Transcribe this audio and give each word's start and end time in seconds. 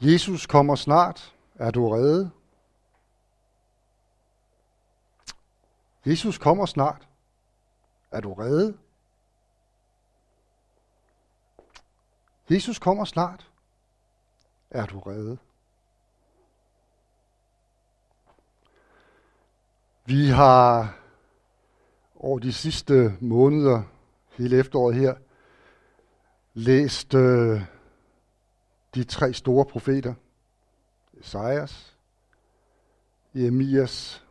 Jesus 0.00 0.46
kommer 0.46 0.74
snart. 0.74 1.34
Er 1.54 1.70
du 1.70 1.88
reddet? 1.88 2.30
Jesus 6.06 6.38
kommer 6.38 6.66
snart. 6.66 7.08
Er 8.10 8.20
du 8.20 8.32
reddet? 8.32 8.78
Jesus 12.50 12.78
kommer 12.78 13.04
snart. 13.04 13.50
Er 14.70 14.86
du 14.86 14.98
reddet? 14.98 15.38
Vi 20.04 20.28
har 20.28 20.98
over 22.16 22.38
de 22.38 22.52
sidste 22.52 23.16
måneder, 23.20 23.82
hele 24.30 24.58
efteråret 24.58 24.94
her, 24.96 25.14
læst 26.54 27.14
øh, 27.14 27.62
de 28.94 29.04
tre 29.04 29.32
store 29.32 29.64
profeter. 29.64 30.14
Esajas, 31.20 31.96
Jeremias 33.34 34.24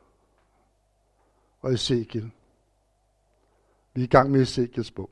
og 1.62 1.74
Ezekiel. 1.74 2.32
Vi 3.94 4.02
er 4.02 4.06
i 4.06 4.08
gang 4.08 4.32
med 4.32 4.42
Ezekiels 4.42 4.92
bog. 4.92 5.10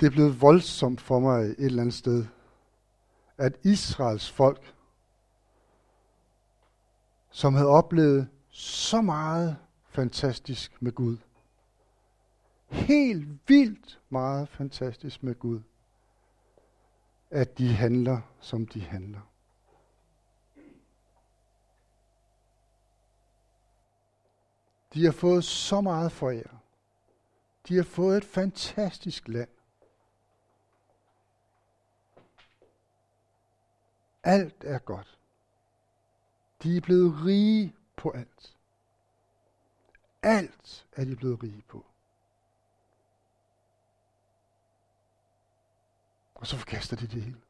Det 0.00 0.06
er 0.06 0.10
blevet 0.10 0.40
voldsomt 0.40 1.00
for 1.00 1.18
mig 1.18 1.40
et 1.44 1.56
eller 1.58 1.82
andet 1.82 1.94
sted, 1.94 2.26
at 3.36 3.58
Israels 3.62 4.30
folk, 4.30 4.74
som 7.30 7.54
havde 7.54 7.68
oplevet 7.68 8.28
så 8.50 9.00
meget 9.00 9.56
fantastisk 9.88 10.82
med 10.82 10.92
Gud, 10.92 11.16
helt 12.70 13.48
vildt 13.48 14.00
meget 14.08 14.48
fantastisk 14.48 15.22
med 15.22 15.34
Gud, 15.34 15.60
at 17.30 17.58
de 17.58 17.68
handler, 17.68 18.20
som 18.40 18.66
de 18.66 18.80
handler. 18.80 19.20
De 24.94 25.04
har 25.04 25.12
fået 25.12 25.44
så 25.44 25.80
meget 25.80 26.12
for 26.12 26.30
jer. 26.30 26.56
De 27.68 27.76
har 27.76 27.82
fået 27.82 28.16
et 28.16 28.24
fantastisk 28.24 29.28
land. 29.28 29.48
Alt 34.22 34.64
er 34.64 34.78
godt. 34.78 35.18
De 36.62 36.76
er 36.76 36.80
blevet 36.80 37.24
rige 37.24 37.76
på 37.96 38.10
alt. 38.10 38.56
Alt 40.22 40.86
er 40.92 41.04
de 41.04 41.16
blevet 41.16 41.42
rige 41.42 41.62
på. 41.68 41.89
Og 46.40 46.46
så 46.46 46.56
forkaster 46.56 46.96
de 46.96 47.06
det 47.06 47.22
hele. 47.22 47.40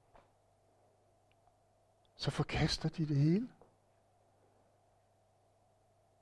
Så 2.16 2.30
forkaster 2.30 2.88
de 2.88 3.08
det 3.08 3.16
hele. 3.16 3.48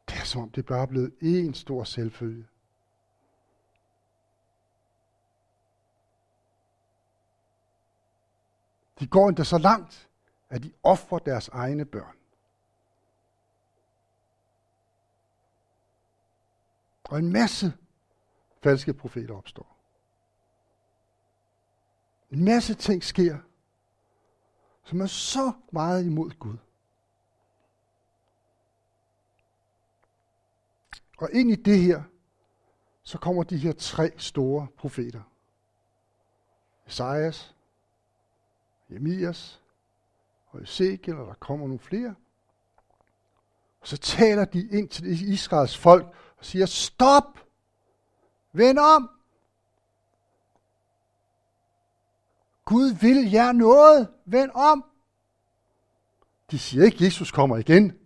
Det 0.09 0.17
er 0.17 0.25
som 0.25 0.43
om 0.43 0.51
det 0.51 0.67
bare 0.67 0.83
er 0.83 0.87
blevet 0.87 1.15
en 1.21 1.55
stor 1.55 1.85
selvfølge. 1.85 2.49
De 9.01 9.07
går 9.07 9.29
endda 9.29 9.45
så 9.45 9.59
langt, 9.59 10.09
at 10.49 10.63
de 10.63 10.73
offrer 10.83 11.19
deres 11.19 11.49
egne 11.49 11.85
børn. 11.85 12.17
Og 17.05 17.19
en 17.19 17.33
masse 17.33 17.73
falske 18.63 18.95
profeter 18.95 19.35
opstår. 19.35 19.78
En 22.31 22.45
masse 22.45 22.75
ting 22.75 23.05
sker, 23.05 23.39
som 24.84 25.01
er 25.01 25.07
så 25.07 25.53
meget 25.73 26.07
imod 26.07 26.31
Gud. 26.31 26.57
Og 31.19 31.31
ind 31.33 31.50
i 31.50 31.55
det 31.55 31.78
her, 31.78 32.03
så 33.03 33.19
kommer 33.19 33.43
de 33.43 33.59
her 33.59 33.72
tre 33.72 34.12
store 34.16 34.66
profeter. 34.77 35.22
Esajas, 36.87 37.55
Jeremias 38.91 39.62
og 40.50 40.62
Ezekiel, 40.62 41.16
og 41.16 41.27
der 41.27 41.34
kommer 41.34 41.66
nogle 41.66 41.78
flere. 41.78 42.15
Og 43.81 43.87
så 43.87 43.97
taler 43.97 44.45
de 44.45 44.69
ind 44.69 44.89
til 44.89 45.33
Israels 45.33 45.78
folk 45.78 46.06
og 46.39 46.45
siger, 46.45 46.66
stop! 46.66 47.39
Vend 48.53 48.78
om! 48.78 49.18
Gud 52.69 52.95
vil 53.01 53.31
jer 53.31 53.53
noget. 53.53 54.09
Vend 54.27 54.51
om. 54.55 54.84
De 56.51 56.59
siger 56.59 56.84
ikke, 56.84 56.95
at 56.95 57.01
Jesus 57.01 57.31
kommer 57.31 57.56
igen. 57.56 57.99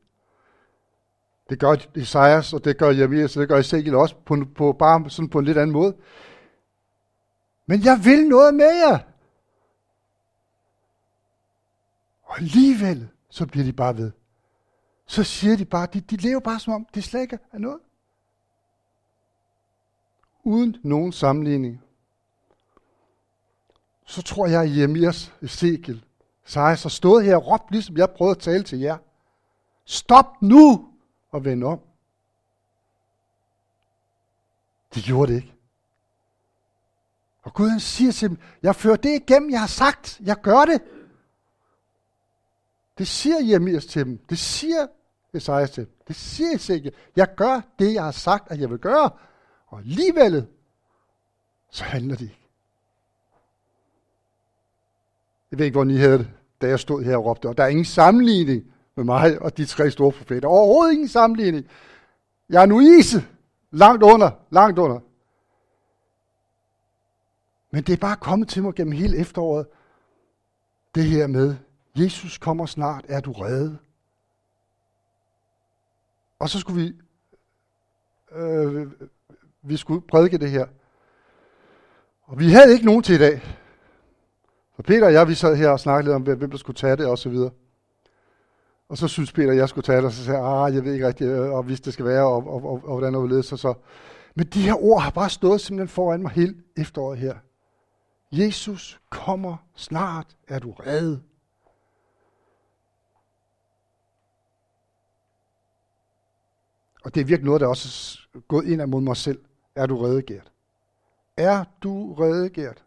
Det 1.51 1.59
gør 1.59 1.77
Isaias, 1.95 2.53
og 2.53 2.65
det 2.65 2.79
gør 2.79 2.91
Jeremias, 2.91 3.37
og 3.37 3.41
det 3.41 3.49
gør 3.49 3.59
Ezekiel 3.59 3.95
også, 3.95 4.15
på, 4.27 4.37
på, 4.57 4.73
bare 4.73 5.11
sådan 5.11 5.29
på 5.29 5.39
en 5.39 5.45
lidt 5.45 5.59
anden 5.59 5.73
måde. 5.73 5.97
Men 7.67 7.85
jeg 7.85 8.01
vil 8.05 8.29
noget 8.29 8.55
med 8.55 8.71
jer. 8.87 8.99
Og 12.23 12.39
alligevel, 12.39 13.09
så 13.31 13.47
bliver 13.47 13.65
de 13.65 13.73
bare 13.73 13.97
ved. 13.97 14.13
Så 15.07 15.25
siger 15.25 15.57
de 15.57 15.65
bare, 15.65 15.87
de, 15.87 16.01
de 16.01 16.17
lever 16.17 16.41
bare 16.41 16.61
som 16.61 16.73
om, 16.73 16.87
det 16.95 17.05
slet 17.05 17.21
ikke 17.21 17.39
er 17.53 17.59
noget. 17.59 17.81
Uden 20.45 20.77
nogen 20.83 21.13
sammenligning 21.13 21.83
så 24.05 24.23
tror 24.23 24.47
jeg, 24.47 24.63
at 24.63 24.77
Jeremias 24.77 25.33
Ezekiel, 25.43 26.05
så 26.45 26.75
så 26.79 26.89
stået 26.89 27.25
her 27.25 27.37
og 27.37 27.47
råbt, 27.47 27.71
ligesom 27.71 27.97
jeg 27.97 28.11
prøvede 28.11 28.37
at 28.37 28.43
tale 28.43 28.63
til 28.63 28.79
jer. 28.79 28.99
Stop 29.85 30.43
nu 30.43 30.89
og 31.31 31.45
vend 31.45 31.65
om. 31.65 31.81
De 34.95 35.03
gjorde 35.03 35.33
det 35.33 35.37
ikke. 35.37 35.55
Og 37.43 37.55
Gud 37.55 37.69
han 37.69 37.81
siger 37.81 38.13
til 38.13 38.29
dem, 38.29 38.39
jeg 38.63 38.77
fører 38.77 38.97
det 38.97 39.21
igennem, 39.23 39.51
jeg 39.51 39.61
har 39.61 39.67
sagt, 39.67 40.21
jeg 40.21 40.37
gør 40.37 40.65
det. 40.65 40.83
Det 42.99 43.09
siger 43.09 43.41
Jeremias 43.41 43.87
til 43.87 44.05
dem. 44.05 44.19
Det 44.19 44.39
siger 44.39 44.87
Esajas 45.33 45.71
til 45.71 45.85
dem. 45.87 45.93
Det 46.09 46.17
siger 46.17 46.55
Ezekiel. 46.55 46.95
Jeg 47.17 47.35
gør 47.37 47.61
det, 47.79 47.95
jeg 47.95 48.05
har 48.05 48.11
sagt, 48.11 48.51
at 48.51 48.61
jeg 48.61 48.71
vil 48.71 48.79
gøre. 48.79 49.11
Og 49.67 49.79
alligevel, 49.79 50.47
så 51.71 51.85
handler 51.85 52.17
de 52.17 52.25
ikke. 52.25 52.42
Jeg 55.53 55.59
ved 55.59 55.67
ikke, 55.67 55.77
hvor 55.77 55.91
I 55.91 55.97
havde 55.97 56.19
det, 56.19 56.31
da 56.61 56.69
jeg 56.69 56.81
stod 56.81 57.03
her 57.03 57.17
og 57.17 57.25
råbte. 57.25 57.49
Og 57.49 57.57
der 57.57 57.65
er 57.65 57.69
ingen 57.69 57.85
sammenligning 57.85 58.65
med 58.95 59.05
mig 59.05 59.43
og 59.43 59.57
de 59.57 59.65
tre 59.65 59.91
store 59.91 60.13
profeter. 60.13 60.49
Overhovedet 60.49 60.93
ingen 60.93 61.09
sammenligning. 61.09 61.67
Jeg 62.49 62.63
er 62.63 62.67
nu 62.67 62.81
ise. 62.81 63.25
Langt 63.71 64.03
under, 64.03 64.31
langt 64.51 64.79
under. 64.79 65.01
Men 67.71 67.83
det 67.83 67.93
er 67.93 67.97
bare 67.97 68.17
kommet 68.17 68.49
til 68.49 68.63
mig 68.63 68.75
gennem 68.75 68.93
hele 68.93 69.17
efteråret. 69.17 69.67
Det 70.95 71.05
her 71.05 71.27
med, 71.27 71.57
Jesus 71.97 72.39
kommer 72.39 72.67
snart, 72.67 73.05
er 73.09 73.21
du 73.21 73.33
reddet? 73.33 73.79
Og 76.39 76.49
så 76.49 76.59
skulle 76.59 76.83
vi, 76.83 76.93
øh, 78.37 78.93
vi 79.63 79.77
skulle 79.77 80.01
prædike 80.01 80.39
det 80.39 80.51
her. 80.51 80.67
Og 82.23 82.39
vi 82.39 82.51
havde 82.51 82.73
ikke 82.73 82.87
nogen 82.87 83.03
til 83.03 83.15
i 83.15 83.19
dag. 83.19 83.43
Og 84.83 84.87
Peter 84.87 85.07
og 85.07 85.13
jeg, 85.13 85.29
vi 85.29 85.35
sad 85.35 85.57
her 85.57 85.69
og 85.69 85.81
snakkede 85.81 86.05
lidt 86.05 86.29
om, 86.29 86.37
hvem 86.37 86.51
der 86.51 86.59
skulle 86.59 86.77
tage 86.77 86.97
det 86.97 87.07
og 87.07 87.19
så 87.19 87.29
videre. 87.29 87.51
Og 88.89 88.99
så 88.99 89.09
synes 89.09 89.33
Peter, 89.33 89.51
at 89.51 89.57
jeg 89.57 89.69
skulle 89.69 89.85
tage 89.85 89.97
det, 89.97 90.05
og 90.05 90.13
så 90.13 90.25
sagde 90.25 90.41
jeg, 90.41 90.65
ah, 90.67 90.75
jeg 90.75 90.85
ved 90.85 90.93
ikke 90.93 91.07
rigtigt, 91.07 91.31
øh, 91.31 91.53
og 91.53 91.63
hvis 91.63 91.81
det 91.81 91.93
skal 91.93 92.05
være, 92.05 92.27
og, 92.27 92.47
og, 92.47 92.65
og, 92.65 92.73
og 92.73 92.99
hvordan 92.99 93.15
og 93.15 93.21
hvorledes, 93.21 93.47
så 93.47 93.57
så. 93.57 93.75
Men 94.35 94.47
de 94.47 94.63
her 94.63 94.85
ord 94.85 95.03
har 95.03 95.11
bare 95.11 95.31
stået 95.31 95.61
simpelthen 95.61 95.89
foran 95.89 96.23
mig 96.23 96.31
hele 96.31 96.55
efteråret 96.77 97.19
her. 97.19 97.35
Jesus 98.33 99.01
kommer 99.11 99.57
snart, 99.75 100.37
er 100.49 100.59
du 100.59 100.73
reddet. 100.73 101.23
Og 107.05 107.15
det 107.15 107.21
er 107.21 107.25
virkelig 107.25 107.47
noget, 107.47 107.61
der 107.61 107.67
også 107.67 108.19
er 108.35 108.39
gået 108.39 108.65
ind 108.65 108.87
mod 108.87 109.01
mig 109.01 109.17
selv. 109.17 109.41
Er 109.75 109.87
du 109.87 109.97
reddet, 109.97 110.27
Gert? 110.27 110.53
Er 111.37 111.65
du 111.83 112.15
reddet, 112.15 112.53
Gert? 112.53 112.85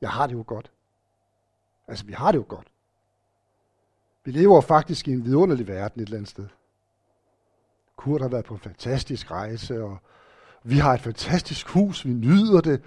Jeg 0.00 0.10
har 0.10 0.26
det 0.26 0.34
jo 0.34 0.44
godt. 0.46 0.70
Altså, 1.90 2.04
vi 2.04 2.12
har 2.12 2.32
det 2.32 2.38
jo 2.38 2.44
godt. 2.48 2.68
Vi 4.24 4.30
lever 4.30 4.60
faktisk 4.60 5.08
i 5.08 5.12
en 5.12 5.24
vidunderlig 5.24 5.68
verden 5.68 6.00
et 6.00 6.06
eller 6.06 6.16
andet 6.16 6.30
sted. 6.30 6.48
Kurt 7.96 8.20
har 8.20 8.28
været 8.28 8.44
på 8.44 8.54
en 8.54 8.60
fantastisk 8.60 9.30
rejse, 9.30 9.82
og 9.82 9.98
vi 10.62 10.78
har 10.78 10.94
et 10.94 11.00
fantastisk 11.00 11.68
hus, 11.68 12.04
vi 12.04 12.12
nyder 12.12 12.60
det, 12.60 12.82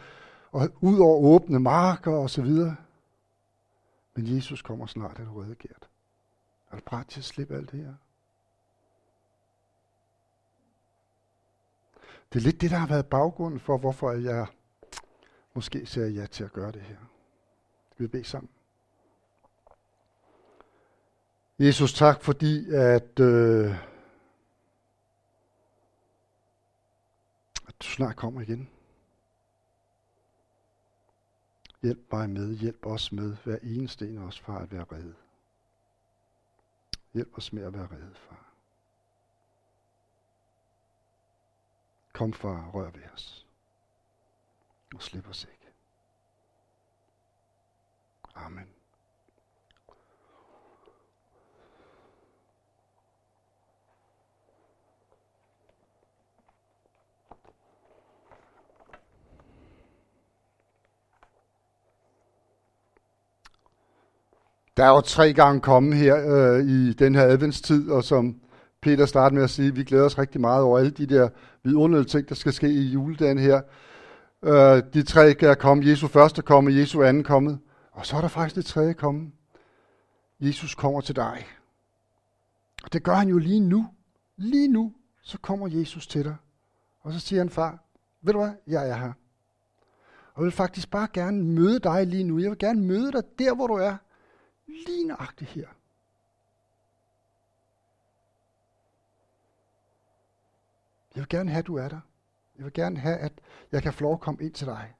og 0.52 0.70
ud 0.82 1.00
over 1.00 1.36
åbne 1.36 1.60
marker 1.60 2.12
og 2.12 2.30
så 2.30 2.42
videre. 2.42 2.76
Men 4.14 4.36
Jesus 4.36 4.62
kommer 4.62 4.86
snart, 4.86 5.20
er 5.20 5.26
du 5.26 5.42
redegært. 5.42 5.90
Er 6.72 6.76
du 6.76 6.82
parat 6.86 7.08
til 7.08 7.20
at 7.20 7.26
slippe 7.26 7.56
alt 7.56 7.72
det 7.72 7.80
her? 7.80 7.94
Det 12.34 12.40
er 12.40 12.44
lidt 12.44 12.62
det, 12.62 12.72
der 12.72 12.78
har 12.78 12.88
været 12.88 13.06
baggrunden 13.06 13.60
for, 13.60 13.78
hvorfor 13.78 14.12
jeg 14.12 14.48
måske 15.54 15.86
siger 15.86 16.08
ja 16.08 16.26
til 16.26 16.44
at 16.44 16.54
gøre 16.54 16.72
det 16.72 16.82
her. 16.82 16.98
Vi 17.98 18.04
vil 18.04 18.08
bede 18.08 18.24
sammen. 18.24 18.50
Jesus, 21.64 21.94
tak 21.94 22.22
fordi, 22.22 22.74
at, 22.74 23.20
øh, 23.20 23.72
at 27.68 27.76
du 27.80 27.88
snart 27.88 28.16
kommer 28.16 28.42
igen. 28.42 28.70
Hjælp 31.82 32.00
mig 32.12 32.30
med, 32.30 32.56
hjælp 32.56 32.86
os 32.86 33.12
med, 33.12 33.38
hver 33.44 33.58
eneste 33.62 34.10
en 34.10 34.18
af 34.18 34.22
os, 34.22 34.40
far, 34.40 34.60
at 34.60 34.72
være 34.72 34.86
reddet. 34.92 35.16
Hjælp 37.14 37.38
os 37.38 37.54
med 37.54 37.64
at 37.64 37.74
være 37.74 37.88
reddet, 37.92 38.18
far. 38.18 38.54
Kom, 42.14 42.34
far, 42.34 42.70
rør 42.74 42.92
ved 42.92 43.10
os. 43.14 43.46
Og 44.96 45.02
slip 45.02 45.28
os 45.30 45.44
ikke. 45.44 45.72
Amen. 48.36 48.73
Der 64.84 64.90
er 64.90 64.94
jo 64.94 65.02
tre 65.02 65.34
gange 65.34 65.62
kommet 65.62 65.98
her 65.98 66.16
øh, 66.28 66.66
i 66.66 66.94
den 66.94 67.16
her 67.16 67.24
adventstid, 67.24 67.90
og 67.90 68.04
som 68.04 68.36
Peter 68.82 69.06
startede 69.06 69.36
med 69.36 69.44
at 69.44 69.50
sige, 69.50 69.76
vi 69.76 69.84
glæder 69.84 70.06
os 70.06 70.18
rigtig 70.18 70.42
meget 70.42 70.64
over 70.64 70.80
alle 70.80 70.92
de 70.92 71.06
der 71.06 71.30
vidunderlige 71.64 72.08
ting, 72.08 72.30
der 72.30 72.36
skal 72.36 72.54
ske 72.54 72.68
i 72.68 72.82
juledagen 72.82 73.38
her. 73.38 73.62
Øh, 74.44 74.84
de 74.94 75.04
tre 75.04 75.44
er 75.44 75.56
kommet. 75.56 75.88
Jesu 75.88 76.08
første 76.08 76.42
komme, 76.42 76.74
Jesu 76.74 77.04
anden 77.04 77.24
kommet. 77.24 77.60
Og 77.92 78.06
så 78.06 78.18
er 78.18 78.22
der 78.22 78.28
faktisk 78.28 78.56
det 78.56 78.66
tredje 78.66 78.94
komme. 78.94 79.32
Jesus 80.40 80.76
kommer 80.76 81.02
til 81.02 81.16
dig. 81.16 81.46
Og 82.84 82.94
det 82.94 83.04
gør 83.04 83.16
han 83.16 83.30
jo 83.30 83.38
lige 83.38 83.60
nu. 83.60 83.88
Lige 84.38 84.68
nu, 84.68 84.94
så 85.22 85.38
kommer 85.38 85.68
Jesus 85.68 86.08
til 86.08 86.24
dig. 86.24 86.36
Og 87.02 87.14
så 87.14 87.20
siger 87.20 87.40
han, 87.40 87.50
far, 87.50 87.80
ved 88.22 88.34
du 88.34 88.40
hvad, 88.40 88.54
jeg 88.68 88.90
er 88.90 88.96
her. 88.96 89.14
Og 90.34 90.42
jeg 90.42 90.44
vil 90.44 90.52
faktisk 90.52 90.92
bare 90.92 91.08
gerne 91.14 91.44
møde 91.44 91.80
dig 91.80 92.08
lige 92.08 92.24
nu. 92.24 92.40
Jeg 92.40 92.50
vil 92.50 92.60
gerne 92.60 92.82
møde 92.82 93.12
dig 93.12 93.24
der, 93.40 93.56
hvor 93.56 93.68
du 93.68 93.74
er. 93.74 93.98
Lige 94.68 95.08
nøjagtigt 95.08 95.50
her. 95.50 95.68
Jeg 101.16 101.22
vil 101.22 101.30
gerne 101.30 101.50
have, 101.50 101.60
at 101.60 101.68
du 101.68 101.76
er 101.76 101.90
der. 101.90 102.00
Jeg 102.58 102.66
vil 102.66 102.74
gerne 102.74 103.00
have, 103.00 103.18
at 103.18 103.34
jeg 103.72 103.84
kan 103.84 103.94
få 103.94 104.04
lov 104.04 104.14
at 104.14 104.20
komme 104.20 104.44
ind 104.44 104.54
til 104.54 104.68
dig. 104.68 104.94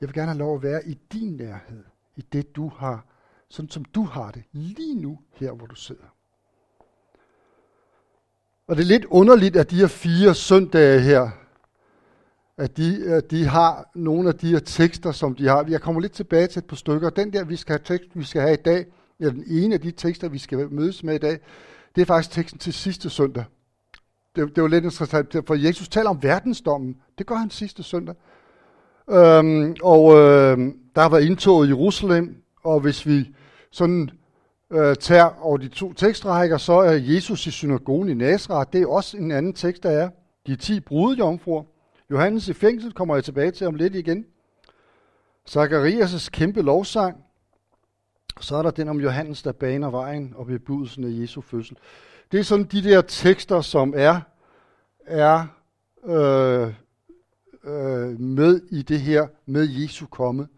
Jeg 0.00 0.08
vil 0.08 0.14
gerne 0.14 0.28
have 0.28 0.38
lov 0.38 0.56
at 0.56 0.62
være 0.62 0.86
i 0.86 0.98
din 1.12 1.36
nærhed, 1.36 1.84
i 2.16 2.22
det 2.22 2.56
du 2.56 2.68
har, 2.68 3.04
sådan 3.48 3.70
som 3.70 3.84
du 3.84 4.04
har 4.04 4.30
det, 4.30 4.44
lige 4.52 4.94
nu 4.94 5.18
her, 5.32 5.52
hvor 5.52 5.66
du 5.66 5.74
sidder. 5.74 6.14
Og 8.66 8.76
det 8.76 8.82
er 8.82 8.86
lidt 8.86 9.04
underligt, 9.04 9.56
at 9.56 9.70
de 9.70 9.76
her 9.76 9.86
fire 9.86 10.34
søndage 10.34 11.00
her, 11.00 11.30
at 12.62 12.76
de, 12.76 13.04
at 13.06 13.30
de 13.30 13.44
har 13.44 13.90
nogle 13.94 14.28
af 14.28 14.34
de 14.34 14.48
her 14.48 14.58
tekster, 14.58 15.12
som 15.12 15.34
de 15.34 15.46
har. 15.48 15.64
Jeg 15.68 15.80
kommer 15.80 16.00
lidt 16.00 16.12
tilbage 16.12 16.46
til 16.46 16.58
et 16.58 16.64
par 16.64 16.76
stykker. 16.76 17.10
Den 17.10 17.32
der, 17.32 17.44
vi 17.44 17.56
skal 17.56 17.72
have, 17.72 17.98
tekst, 17.98 18.08
vi 18.14 18.24
skal 18.24 18.42
have 18.42 18.54
i 18.54 18.62
dag, 18.64 18.86
eller 19.20 19.32
den 19.32 19.44
ene 19.48 19.74
af 19.74 19.80
de 19.80 19.90
tekster, 19.90 20.28
vi 20.28 20.38
skal 20.38 20.72
mødes 20.72 21.04
med 21.04 21.14
i 21.14 21.18
dag, 21.18 21.38
det 21.94 22.02
er 22.02 22.06
faktisk 22.06 22.30
teksten 22.30 22.58
til 22.58 22.72
sidste 22.72 23.10
søndag. 23.10 23.44
Det, 24.36 24.56
det 24.56 24.62
var 24.62 24.68
lidt 24.68 24.84
interessant, 24.84 25.36
for 25.46 25.54
Jesus 25.54 25.88
taler 25.88 26.10
om 26.10 26.22
verdensdommen. 26.22 26.96
Det 27.18 27.26
gør 27.26 27.34
han 27.34 27.50
sidste 27.50 27.82
søndag. 27.82 28.14
Øhm, 29.10 29.76
og 29.82 30.12
øh, 30.12 30.58
der 30.94 31.00
har 31.00 31.08
været 31.08 31.24
indtoget 31.24 31.66
i 31.66 31.70
Jerusalem, 31.70 32.36
og 32.64 32.80
hvis 32.80 33.06
vi 33.06 33.34
sådan 33.70 34.10
øh, 34.72 34.96
tager 34.96 35.44
over 35.44 35.56
de 35.56 35.68
to 35.68 35.92
tekstrækker, 35.92 36.56
så 36.56 36.72
er 36.72 36.92
Jesus 36.92 37.46
i 37.46 37.50
synagogen 37.50 38.08
i 38.08 38.14
Nazareth. 38.14 38.72
Det 38.72 38.82
er 38.82 38.86
også 38.86 39.16
en 39.16 39.30
anden 39.30 39.52
tekst, 39.52 39.82
der 39.82 39.90
er. 39.90 40.08
De 40.46 40.56
ti 40.56 40.80
brudejomfruer. 40.80 41.71
Johannes 42.12 42.48
i 42.48 42.52
fængsel 42.52 42.92
kommer 42.92 43.14
jeg 43.14 43.24
tilbage 43.24 43.50
til 43.50 43.66
om 43.66 43.74
lidt 43.74 43.94
igen. 43.94 44.26
Zacharias' 45.50 46.30
kæmpe 46.30 46.62
lovsang. 46.62 47.24
Så 48.40 48.56
er 48.56 48.62
der 48.62 48.70
den 48.70 48.88
om 48.88 49.00
Johannes, 49.00 49.42
der 49.42 49.52
baner 49.52 49.90
vejen 49.90 50.32
og 50.36 50.46
bebudelsen 50.46 51.04
af 51.04 51.20
Jesu 51.20 51.40
fødsel. 51.40 51.76
Det 52.32 52.40
er 52.40 52.44
sådan 52.44 52.64
de 52.64 52.82
der 52.82 53.00
tekster, 53.00 53.60
som 53.60 53.94
er, 53.96 54.20
er 55.06 55.46
øh, 56.04 56.74
øh, 57.64 58.20
med 58.20 58.60
i 58.70 58.82
det 58.82 59.00
her 59.00 59.26
med 59.46 59.68
Jesu 59.68 60.06
komme. 60.06 60.48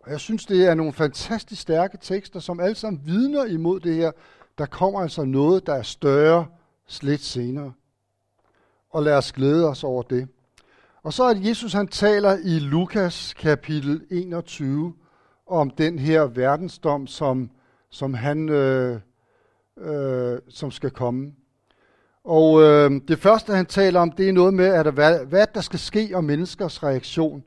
Og 0.00 0.10
jeg 0.10 0.20
synes, 0.20 0.46
det 0.46 0.66
er 0.66 0.74
nogle 0.74 0.92
fantastisk 0.92 1.62
stærke 1.62 1.98
tekster, 2.00 2.40
som 2.40 2.60
alle 2.60 2.74
sammen 2.74 3.02
vidner 3.04 3.44
imod 3.44 3.80
det 3.80 3.94
her. 3.94 4.12
Der 4.58 4.66
kommer 4.66 5.00
altså 5.00 5.24
noget, 5.24 5.66
der 5.66 5.74
er 5.74 5.82
større 5.82 6.46
lidt 7.02 7.20
senere. 7.20 7.72
Og 8.90 9.02
lad 9.02 9.16
os 9.16 9.32
glæde 9.32 9.68
os 9.68 9.84
over 9.84 10.02
det. 10.02 10.28
Og 11.04 11.12
så 11.12 11.24
er 11.24 11.34
Jesus, 11.34 11.72
han 11.72 11.88
taler 11.88 12.36
i 12.44 12.58
Lukas 12.58 13.34
kapitel 13.38 14.02
21 14.10 14.94
om 15.46 15.70
den 15.70 15.98
her 15.98 16.22
verdensdom, 16.22 17.06
som, 17.06 17.50
som 17.90 18.14
han 18.14 18.48
øh, 18.48 19.00
øh, 19.78 20.38
som 20.48 20.70
skal 20.70 20.90
komme. 20.90 21.32
Og 22.24 22.62
øh, 22.62 22.90
det 23.08 23.18
første, 23.18 23.52
han 23.52 23.66
taler 23.66 24.00
om, 24.00 24.10
det 24.10 24.28
er 24.28 24.32
noget 24.32 24.54
med, 24.54 24.66
at 24.66 24.92
hvad, 24.92 25.26
hvad 25.26 25.46
der 25.54 25.60
skal 25.60 25.78
ske 25.78 26.10
om 26.14 26.24
menneskers 26.24 26.82
reaktion. 26.82 27.44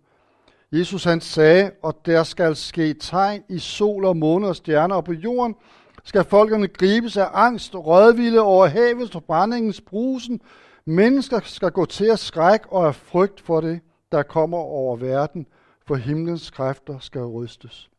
Jesus 0.71 1.03
han 1.03 1.21
sagde, 1.21 1.71
og 1.83 1.95
der 2.05 2.23
skal 2.23 2.55
ske 2.55 2.93
tegn 2.93 3.43
i 3.49 3.59
sol 3.59 4.05
og 4.05 4.17
måne 4.17 4.47
og 4.47 4.55
stjerner, 4.55 4.95
og 4.95 5.05
på 5.05 5.13
jorden 5.13 5.55
skal 6.03 6.23
folkene 6.23 6.67
gribes 6.67 7.17
af 7.17 7.27
angst, 7.33 7.75
rødvilde 7.75 8.39
over 8.39 8.67
havets 8.67 9.11
forbrændingens 9.11 9.81
brusen. 9.81 10.41
Mennesker 10.85 11.39
skal 11.39 11.71
gå 11.71 11.85
til 11.85 12.05
at 12.05 12.19
skræk 12.19 12.65
og 12.67 12.87
af 12.87 12.95
frygt 12.95 13.41
for 13.41 13.61
det, 13.61 13.81
der 14.11 14.23
kommer 14.23 14.57
over 14.57 14.95
verden, 14.95 15.47
for 15.85 15.95
himlens 15.95 16.49
kræfter 16.49 16.99
skal 16.99 17.21
rystes. 17.21 17.89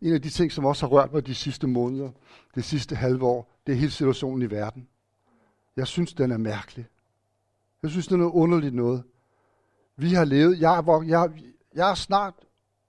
En 0.00 0.14
af 0.14 0.22
de 0.22 0.30
ting, 0.30 0.52
som 0.52 0.64
også 0.64 0.86
har 0.86 0.90
rørt 0.90 1.12
mig 1.12 1.26
de 1.26 1.34
sidste 1.34 1.66
måneder, 1.66 2.10
det 2.54 2.64
sidste 2.64 2.96
halve 2.96 3.26
år, 3.26 3.52
det 3.66 3.72
er 3.72 3.76
hele 3.76 3.90
situationen 3.90 4.42
i 4.42 4.50
verden. 4.50 4.88
Jeg 5.76 5.86
synes, 5.86 6.12
den 6.12 6.30
er 6.30 6.36
mærkelig. 6.36 6.86
Jeg 7.82 7.90
synes, 7.90 8.06
det 8.06 8.12
er 8.12 8.18
noget 8.18 8.32
underligt 8.32 8.74
noget. 8.74 9.02
Vi 9.96 10.12
har 10.14 10.24
levet, 10.24 10.60
jeg 10.60 10.78
er, 10.78 11.02
jeg, 11.02 11.30
jeg 11.74 11.90
er 11.90 11.94
snart 11.94 12.34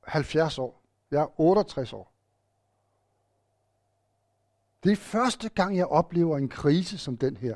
70 0.04 0.60
år. 0.60 0.84
Jeg 1.12 1.22
er 1.22 1.40
68 1.40 1.94
år. 1.94 2.14
Det 4.84 4.92
er 4.92 4.96
første 4.96 5.50
gang, 5.50 5.78
jeg 5.78 5.86
oplever 5.86 6.38
en 6.38 6.50
krise 6.50 6.98
som 6.98 7.18
den 7.18 7.38
her. 7.38 7.56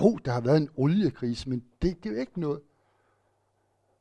Jo, 0.00 0.18
der 0.24 0.32
har 0.32 0.40
været 0.40 0.56
en 0.56 0.70
oliekrise, 0.76 1.48
men 1.48 1.64
det, 1.82 2.04
det 2.04 2.10
er 2.10 2.14
jo 2.14 2.20
ikke 2.20 2.40
noget. 2.40 2.60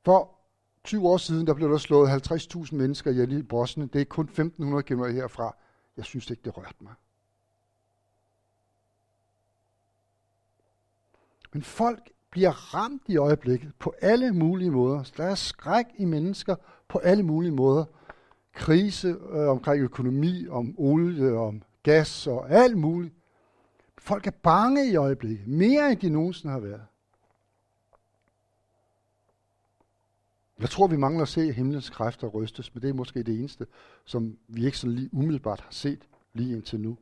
For 0.06 0.36
20 0.84 1.08
år 1.08 1.18
siden, 1.18 1.48
der 1.48 1.54
blev 1.54 1.70
der 1.70 1.77
slået 1.77 2.10
50.000 2.10 2.75
mennesker 2.75 3.12
ihjel 3.12 3.32
i 3.32 3.44
Bosnien. 3.44 3.89
Det 3.94 4.01
er 4.01 4.06
kun 4.06 4.30
1.500 4.30 4.82
km 4.82 5.04
herfra. 5.04 5.56
Jeg 5.98 6.06
synes 6.06 6.30
ikke, 6.30 6.42
det 6.46 6.58
rørte 6.58 6.75
mig. 6.80 6.94
Men 11.54 11.63
folk 11.63 12.12
bliver 12.30 12.75
ramt 12.75 13.01
i 13.08 13.18
øjeblikket 13.18 13.72
på 13.80 13.94
alle 14.01 14.32
mulige 14.32 14.72
måder. 14.72 15.12
Der 15.18 15.24
er 15.24 15.36
skræk 15.36 15.86
i 15.98 16.06
mennesker 16.06 16.56
på 16.88 16.98
alle 16.98 17.24
mulige 17.24 17.51
måder. 17.51 17.86
Krise 18.54 19.08
øh, 19.08 19.50
omkring 19.50 19.84
økonomi, 19.84 20.48
om 20.48 20.75
olie, 20.77 21.38
om 21.38 21.63
gas 21.84 22.27
og 22.27 22.51
alt 22.51 22.77
muligt. 22.77 23.14
Folk 24.05 24.27
er 24.27 24.31
bange 24.31 24.91
i 24.91 24.95
øjeblikket, 24.95 25.47
mere 25.47 25.91
end 25.91 26.00
de 26.00 26.09
nogensinde 26.09 26.51
har 26.51 26.59
været. 26.59 26.85
Jeg 30.59 30.69
tror, 30.69 30.88
vi 30.88 30.97
mangler 30.97 31.21
at 31.21 31.27
se 31.27 31.51
himlens 31.51 31.89
kræfter 31.89 32.27
rystes, 32.27 32.74
men 32.74 32.81
det 32.81 32.89
er 32.89 32.93
måske 32.93 33.24
det 33.24 33.39
eneste, 33.39 33.67
som 34.05 34.38
vi 34.47 34.65
ikke 34.65 34.77
sådan 34.77 34.95
lige 34.95 35.09
umiddelbart 35.13 35.62
har 35.62 35.71
set 35.71 36.07
lige 36.33 36.55
indtil 36.55 36.79
nu. 36.79 36.97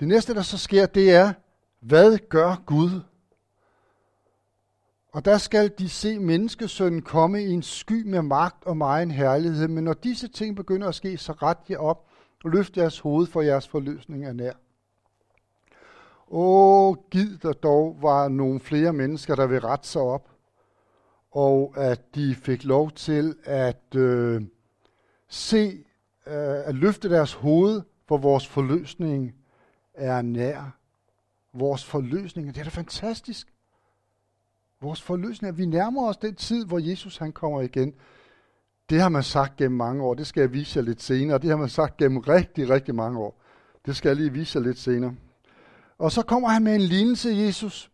Det 0.00 0.08
næste, 0.08 0.34
der 0.34 0.42
så 0.42 0.58
sker, 0.58 0.86
det 0.86 1.10
er, 1.10 1.32
hvad 1.80 2.18
gør 2.18 2.62
Gud? 2.66 3.00
Og 5.12 5.24
der 5.24 5.38
skal 5.38 5.72
de 5.78 5.88
se 5.88 6.18
menneskesønnen 6.18 7.02
komme 7.02 7.42
i 7.42 7.50
en 7.50 7.62
sky 7.62 8.02
med 8.02 8.22
magt 8.22 8.64
og 8.64 8.76
meget 8.76 9.12
herlighed. 9.12 9.68
Men 9.68 9.84
når 9.84 9.94
disse 9.94 10.28
ting 10.28 10.56
begynder 10.56 10.88
at 10.88 10.94
ske, 10.94 11.18
så 11.18 11.32
ret 11.32 11.58
jer 11.70 11.78
op 11.78 12.08
og 12.44 12.50
løft 12.50 12.76
jeres 12.76 12.98
hoved, 12.98 13.26
for 13.26 13.40
jeres 13.40 13.68
forløsning 13.68 14.24
er 14.24 14.32
nær. 14.32 14.52
Åh, 16.34 16.96
giv 17.10 17.38
der 17.42 17.52
dog 17.52 17.98
var 18.00 18.28
nogle 18.28 18.60
flere 18.60 18.92
mennesker, 18.92 19.34
der 19.34 19.46
vil 19.46 19.60
rette 19.60 19.88
sig 19.88 20.02
op, 20.02 20.30
og 21.30 21.74
at 21.76 22.14
de 22.14 22.34
fik 22.34 22.64
lov 22.64 22.90
til 22.90 23.36
at 23.44 23.94
øh, 23.94 24.42
se, 25.28 25.84
øh, 26.26 26.68
at 26.68 26.74
løfte 26.74 27.10
deres 27.10 27.32
hoved, 27.32 27.82
for 28.08 28.16
vores 28.16 28.46
forløsning 28.46 29.34
er 29.94 30.22
nær 30.22 30.82
vores 31.52 31.84
forløsning. 31.84 32.54
Det 32.54 32.60
er 32.60 32.64
da 32.64 32.70
fantastisk. 32.70 33.52
Vores 34.80 35.02
forløsning 35.02 35.48
at 35.48 35.58
vi 35.58 35.66
nærmer 35.66 36.08
os 36.08 36.16
den 36.16 36.34
tid, 36.34 36.66
hvor 36.66 36.78
Jesus 36.78 37.16
han 37.16 37.32
kommer 37.32 37.60
igen. 37.60 37.94
Det 38.90 39.00
har 39.00 39.08
man 39.08 39.22
sagt 39.22 39.56
gennem 39.56 39.76
mange 39.76 40.02
år. 40.02 40.14
Det 40.14 40.26
skal 40.26 40.40
jeg 40.40 40.52
vise 40.52 40.78
jer 40.78 40.84
lidt 40.84 41.02
senere. 41.02 41.38
Det 41.38 41.50
har 41.50 41.56
man 41.56 41.68
sagt 41.68 41.96
gennem 41.96 42.18
rigtig, 42.18 42.70
rigtig 42.70 42.94
mange 42.94 43.18
år. 43.18 43.42
Det 43.86 43.96
skal 43.96 44.08
jeg 44.08 44.16
lige 44.16 44.32
vise 44.32 44.58
jer 44.58 44.64
lidt 44.64 44.78
senere. 44.78 45.14
Og 46.02 46.12
så 46.12 46.22
kommer 46.22 46.48
han 46.48 46.62
med 46.62 46.74
en 46.74 46.80
lignelse, 46.80 47.28
Jesus. 47.28 47.90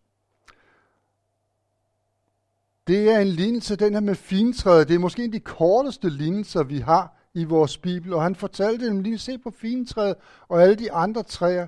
Det 2.86 3.10
er 3.10 3.18
en 3.18 3.26
lignelse, 3.26 3.76
den 3.76 3.92
her 3.92 4.00
med 4.00 4.14
fintræet. 4.14 4.88
Det 4.88 4.94
er 4.94 4.98
måske 4.98 5.24
en 5.24 5.28
af 5.28 5.32
de 5.32 5.40
korteste 5.40 6.10
lignelser, 6.10 6.62
vi 6.62 6.78
har 6.78 7.16
i 7.34 7.44
vores 7.44 7.78
Bibel. 7.78 8.12
Og 8.12 8.22
han 8.22 8.34
fortalte 8.34 8.86
dem 8.86 9.00
lige, 9.00 9.18
se 9.18 9.38
på 9.38 9.50
fintræet 9.50 10.16
og 10.48 10.62
alle 10.62 10.74
de 10.74 10.92
andre 10.92 11.22
træer. 11.22 11.66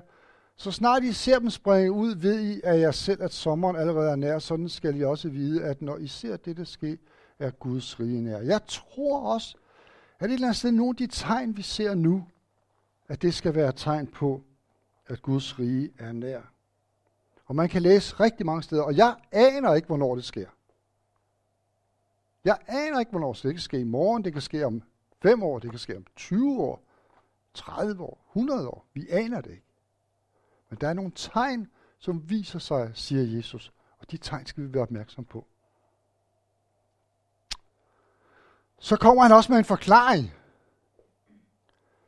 Så 0.55 0.71
snart 0.71 1.03
I 1.03 1.13
ser 1.13 1.39
dem 1.39 1.49
springe 1.49 1.91
ud, 1.91 2.15
ved 2.15 2.39
I, 2.39 2.61
at 2.63 2.79
jer 2.79 2.91
selv, 2.91 3.23
at 3.23 3.33
sommeren 3.33 3.75
allerede 3.75 4.11
er 4.11 4.15
nær. 4.15 4.39
Sådan 4.39 4.69
skal 4.69 4.97
I 4.97 5.03
også 5.03 5.29
vide, 5.29 5.63
at 5.63 5.81
når 5.81 5.97
I 5.97 6.07
ser 6.07 6.37
det 6.37 6.67
ske, 6.67 6.97
er 7.39 7.49
Guds 7.49 7.99
rige 7.99 8.21
nær. 8.21 8.39
Jeg 8.39 8.61
tror 8.67 9.33
også, 9.33 9.55
at 10.19 10.29
det 10.29 10.41
er 10.41 10.71
nogle 10.71 10.89
af 10.89 10.95
de 10.95 11.07
tegn, 11.07 11.57
vi 11.57 11.61
ser 11.61 11.95
nu, 11.95 12.25
at 13.07 13.21
det 13.21 13.33
skal 13.33 13.55
være 13.55 13.71
tegn 13.71 14.07
på, 14.07 14.43
at 15.11 15.21
Guds 15.21 15.59
rige 15.59 15.91
er 15.97 16.11
nær. 16.11 16.41
Og 17.45 17.55
man 17.55 17.69
kan 17.69 17.81
læse 17.81 18.15
rigtig 18.19 18.45
mange 18.45 18.63
steder, 18.63 18.83
og 18.83 18.97
jeg 18.97 19.15
aner 19.31 19.73
ikke, 19.73 19.87
hvornår 19.87 20.15
det 20.15 20.23
sker. 20.23 20.49
Jeg 22.45 22.57
aner 22.67 22.99
ikke, 22.99 23.11
hvornår 23.11 23.33
det 23.33 23.53
kan 23.53 23.59
ske 23.59 23.79
i 23.79 23.83
morgen, 23.83 24.23
det 24.23 24.33
kan 24.33 24.41
ske 24.41 24.65
om 24.65 24.81
5 25.21 25.43
år, 25.43 25.59
det 25.59 25.69
kan 25.69 25.79
ske 25.79 25.97
om 25.97 26.05
20 26.15 26.61
år, 26.61 26.83
30 27.53 28.03
år, 28.03 28.25
100 28.29 28.67
år. 28.67 28.85
Vi 28.93 29.09
aner 29.09 29.41
det 29.41 29.51
ikke. 29.51 29.65
Men 30.69 30.77
der 30.81 30.87
er 30.87 30.93
nogle 30.93 31.11
tegn, 31.15 31.67
som 31.99 32.29
viser 32.29 32.59
sig, 32.59 32.91
siger 32.93 33.37
Jesus, 33.37 33.73
og 33.99 34.11
de 34.11 34.17
tegn 34.17 34.45
skal 34.45 34.63
vi 34.63 34.73
være 34.73 34.83
opmærksom 34.83 35.25
på. 35.25 35.45
Så 38.79 38.97
kommer 38.97 39.23
han 39.23 39.31
også 39.31 39.51
med 39.51 39.59
en 39.59 39.65
forklaring. 39.65 40.33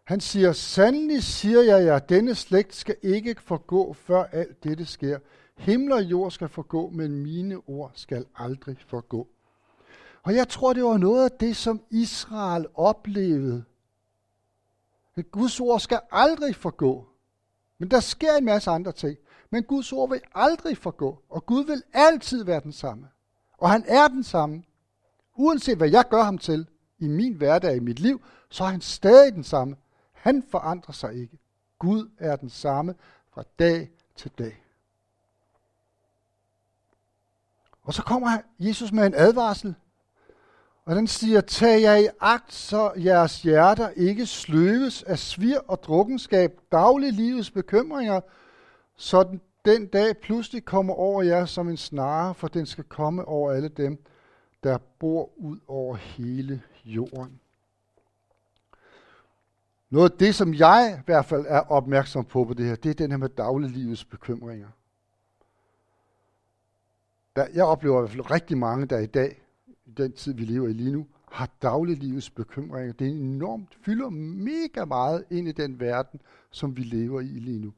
Han 0.04 0.20
siger, 0.20 0.52
sandelig 0.52 1.24
siger 1.24 1.62
jeg 1.62 1.86
jer, 1.86 2.00
denne 2.00 2.36
slægt 2.36 2.76
skal 2.76 2.96
ikke 3.02 3.36
forgå, 3.42 3.94
før 3.94 4.24
alt 4.24 4.64
dette 4.64 4.86
sker. 4.86 5.20
Himmel 5.58 5.92
og 5.92 6.04
jord 6.04 6.32
skal 6.32 6.50
forgå, 6.50 6.90
men 6.90 7.24
mine 7.24 7.62
ord 7.68 7.92
skal 7.96 8.26
aldrig 8.36 8.78
forgå. 8.88 9.28
Og 10.24 10.36
jeg 10.36 10.48
tror, 10.48 10.74
det 10.74 10.84
var 10.84 10.98
noget 10.98 11.24
af 11.24 11.32
det, 11.32 11.56
som 11.56 11.82
Israel 11.90 12.66
oplevede. 12.76 13.64
At 15.16 15.32
Guds 15.32 15.60
ord 15.60 15.80
skal 15.80 16.00
aldrig 16.12 16.56
forgå. 16.56 17.08
Men 17.78 17.92
der 17.92 18.00
sker 18.00 18.36
en 18.36 18.46
masse 18.46 18.72
andre 18.72 18.92
ting. 18.92 19.18
Men 19.50 19.64
Guds 19.64 19.94
ord 19.94 20.10
vil 20.10 20.22
aldrig 20.36 20.78
forgå, 20.78 21.20
og 21.30 21.46
Gud 21.46 21.66
vil 21.66 21.84
altid 21.94 22.44
være 22.44 22.60
den 22.60 22.72
samme. 22.72 23.08
Og 23.58 23.70
han 23.70 23.84
er 23.88 24.08
den 24.08 24.24
samme. 24.24 24.64
Uanset 25.36 25.78
hvad 25.78 25.90
jeg 25.90 26.06
gør 26.10 26.24
ham 26.24 26.38
til 26.38 26.68
i 27.00 27.08
min 27.08 27.34
hverdag, 27.34 27.76
i 27.76 27.80
mit 27.80 28.00
liv, 28.00 28.22
så 28.50 28.64
er 28.64 28.68
han 28.68 28.82
stadig 28.82 29.34
den 29.34 29.44
samme. 29.44 29.76
Han 30.24 30.44
forandrer 30.52 30.94
sig 30.94 31.16
ikke. 31.16 31.38
Gud 31.80 32.10
er 32.18 32.36
den 32.36 32.50
samme 32.50 32.96
fra 33.30 33.44
dag 33.60 33.90
til 34.16 34.32
dag. 34.38 34.64
Og 37.82 37.94
så 37.94 38.04
kommer 38.04 38.38
Jesus 38.60 38.92
med 38.92 39.06
en 39.06 39.14
advarsel. 39.16 39.76
Og 40.86 40.96
den 40.96 41.08
siger, 41.08 41.42
tag 41.42 41.82
jer 41.82 41.96
i 41.96 42.08
agt, 42.20 42.54
så 42.54 42.94
jeres 42.96 43.42
hjerter 43.42 43.90
ikke 43.90 44.26
sløves 44.26 45.04
af 45.04 45.20
svir 45.20 45.60
og 45.68 45.84
drukkenskab, 45.84 46.60
dagliglivets 46.72 47.52
bekymringer, 47.52 48.22
så 48.96 49.24
den, 49.24 49.42
den 49.66 49.88
dag 49.88 50.18
pludselig 50.18 50.66
kommer 50.66 50.94
over 50.94 51.24
jer 51.24 51.46
som 51.46 51.70
en 51.70 51.78
snare, 51.78 52.34
for 52.34 52.48
den 52.48 52.66
skal 52.66 52.84
komme 52.84 53.26
over 53.26 53.52
alle 53.52 53.70
dem, 53.70 54.04
der 54.64 54.78
bor 55.00 55.30
ud 55.38 55.60
over 55.68 55.96
hele 55.96 56.62
jorden. 56.86 57.40
Noget 59.94 60.12
af 60.12 60.18
det, 60.18 60.36
som 60.36 60.54
jeg 60.54 60.98
i 61.00 61.04
hvert 61.06 61.26
fald 61.26 61.46
er 61.48 61.60
opmærksom 61.60 62.26
på 62.26 62.46
på 62.46 62.54
det 62.54 62.66
her, 62.66 62.76
det 62.76 62.90
er 62.90 62.94
den 62.94 63.12
her 63.12 63.18
med 63.18 63.30
dagliglivets 63.30 64.06
bekymringer. 64.06 64.68
Der, 67.36 67.48
jeg 67.54 67.66
oplever 67.66 67.98
i 67.98 68.02
hvert 68.02 68.12
fald 68.12 68.32
rigtig 68.32 68.58
mange, 68.58 68.86
der 68.86 69.00
i 69.00 69.06
dag, 69.06 69.42
i 69.86 69.92
den 69.92 70.12
tid 70.12 70.34
vi 70.34 70.46
lever 70.46 70.68
i 70.68 70.74
lige 70.74 70.92
nu, 70.92 71.08
har 71.32 71.50
dagliglivets 71.62 72.30
bekymringer. 72.30 72.94
Det 72.94 73.08
er 73.08 73.12
enormt, 73.12 73.78
fylder 73.82 74.10
mega 74.10 74.86
meget 74.86 75.26
ind 75.30 75.48
i 75.48 75.52
den 75.52 75.80
verden, 75.80 76.22
som 76.52 76.78
vi 76.78 76.82
lever 76.84 77.22
i 77.22 77.40
lige 77.40 77.60
nu. 77.60 77.74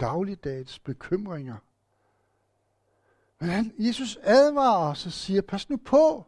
Dagligdags 0.00 0.78
bekymringer. 0.78 1.56
Men 3.40 3.48
han, 3.48 3.72
Jesus 3.78 4.18
advarer 4.22 4.90
os 4.90 5.06
og 5.06 5.12
siger, 5.12 5.42
pas 5.42 5.70
nu 5.70 5.76
på. 5.76 6.26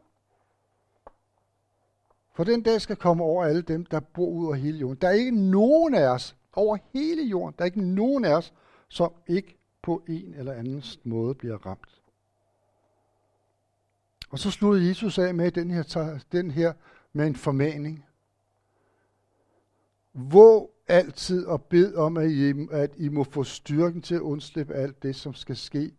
For 2.34 2.44
den 2.44 2.62
dag 2.62 2.80
skal 2.80 2.96
komme 2.96 3.24
over 3.24 3.44
alle 3.44 3.62
dem, 3.62 3.86
der 3.86 4.00
bor 4.00 4.28
ud 4.28 4.46
over 4.46 4.54
hele 4.54 4.78
jorden. 4.78 4.98
Der 5.00 5.08
er 5.08 5.12
ikke 5.12 5.50
nogen 5.50 5.94
af 5.94 6.08
os 6.08 6.36
over 6.52 6.78
hele 6.92 7.22
jorden, 7.22 7.54
der 7.58 7.62
er 7.62 7.66
ikke 7.66 7.94
nogen 7.94 8.24
af 8.24 8.34
os, 8.34 8.52
som 8.88 9.12
ikke 9.26 9.58
på 9.82 10.02
en 10.08 10.34
eller 10.34 10.52
anden 10.52 10.82
måde 11.04 11.34
bliver 11.34 11.66
ramt. 11.66 12.02
Og 14.30 14.38
så 14.38 14.50
sluttede 14.50 14.88
Jesus 14.88 15.18
af 15.18 15.34
med 15.34 15.50
den 15.50 15.70
her, 15.70 16.18
den 16.32 16.50
her 16.50 16.72
med 17.12 17.26
en 17.26 17.36
formaning. 17.36 18.04
Våg 20.14 20.74
altid 20.88 21.46
og 21.46 21.62
bed 21.62 21.94
om, 21.94 22.16
at 22.16 22.30
I, 22.30 22.54
at 22.70 22.90
I 22.96 23.08
må 23.08 23.24
få 23.24 23.44
styrken 23.44 24.02
til 24.02 24.14
at 24.14 24.20
undslippe 24.20 24.74
alt 24.74 25.02
det, 25.02 25.16
som 25.16 25.34
skal 25.34 25.56
ske, 25.56 25.92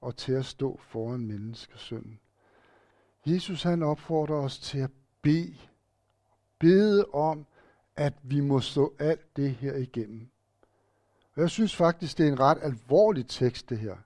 og 0.00 0.16
til 0.16 0.32
at 0.32 0.44
stå 0.44 0.80
foran 0.82 1.26
menneskesønnen. 1.26 2.20
Jesus 3.26 3.62
han 3.62 3.82
opfordrer 3.82 4.36
os 4.36 4.58
til 4.58 4.78
at 4.78 4.90
bede 5.22 5.56
bede 6.58 7.04
om, 7.12 7.46
at 7.96 8.14
vi 8.22 8.40
må 8.40 8.60
stå 8.60 8.94
alt 8.98 9.36
det 9.36 9.50
her 9.50 9.74
igennem. 9.74 10.28
Og 11.34 11.42
jeg 11.42 11.50
synes 11.50 11.76
faktisk, 11.76 12.18
det 12.18 12.28
er 12.28 12.32
en 12.32 12.40
ret 12.40 12.58
alvorlig 12.62 13.26
tekst, 13.28 13.70
det 13.70 13.78
her. 13.78 13.96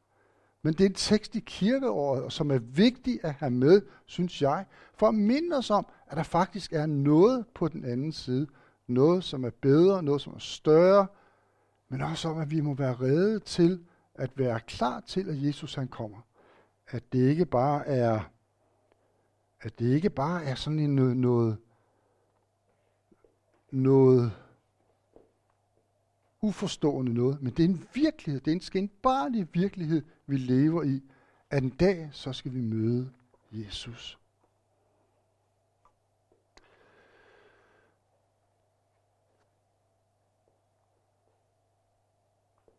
Men 0.62 0.72
det 0.72 0.80
er 0.80 0.88
en 0.88 0.94
tekst 0.94 1.36
i 1.36 1.40
kirkeåret, 1.40 2.32
som 2.32 2.50
er 2.50 2.58
vigtig 2.58 3.20
at 3.22 3.32
have 3.32 3.50
med, 3.50 3.82
synes 4.06 4.42
jeg, 4.42 4.64
for 4.94 5.08
at 5.08 5.14
minde 5.14 5.56
os 5.56 5.70
om, 5.70 5.86
at 6.06 6.16
der 6.16 6.22
faktisk 6.22 6.72
er 6.72 6.86
noget 6.86 7.46
på 7.54 7.68
den 7.68 7.84
anden 7.84 8.12
side. 8.12 8.46
Noget, 8.86 9.24
som 9.24 9.44
er 9.44 9.50
bedre, 9.50 10.02
noget, 10.02 10.20
som 10.20 10.32
er 10.34 10.38
større, 10.38 11.06
men 11.88 12.00
også 12.00 12.28
om, 12.28 12.38
at 12.38 12.50
vi 12.50 12.60
må 12.60 12.74
være 12.74 12.94
redde 12.94 13.38
til 13.38 13.84
at 14.14 14.30
være 14.36 14.60
klar 14.60 15.00
til, 15.00 15.28
at 15.28 15.42
Jesus 15.46 15.74
han 15.74 15.88
kommer. 15.88 16.18
At 16.88 17.12
det 17.12 17.28
ikke 17.28 17.46
bare 17.46 17.86
er, 17.86 18.20
at 19.60 19.78
det 19.78 19.94
ikke 19.94 20.10
bare 20.10 20.44
er 20.44 20.54
sådan 20.54 20.78
en 20.78 20.94
noget, 20.94 21.16
noget 21.16 21.56
noget 23.70 24.32
uforstående 26.40 27.14
noget, 27.14 27.42
men 27.42 27.52
det 27.52 27.64
er 27.64 27.68
en 27.68 27.88
virkelighed, 27.94 28.40
det 28.40 28.50
er 28.50 28.54
en 28.54 28.60
skændbarlig 28.60 29.48
virkelighed, 29.52 30.02
vi 30.26 30.36
lever 30.36 30.82
i, 30.82 31.02
at 31.50 31.62
en 31.62 31.70
dag 31.70 32.08
så 32.12 32.32
skal 32.32 32.54
vi 32.54 32.60
møde 32.60 33.10
Jesus. 33.52 34.18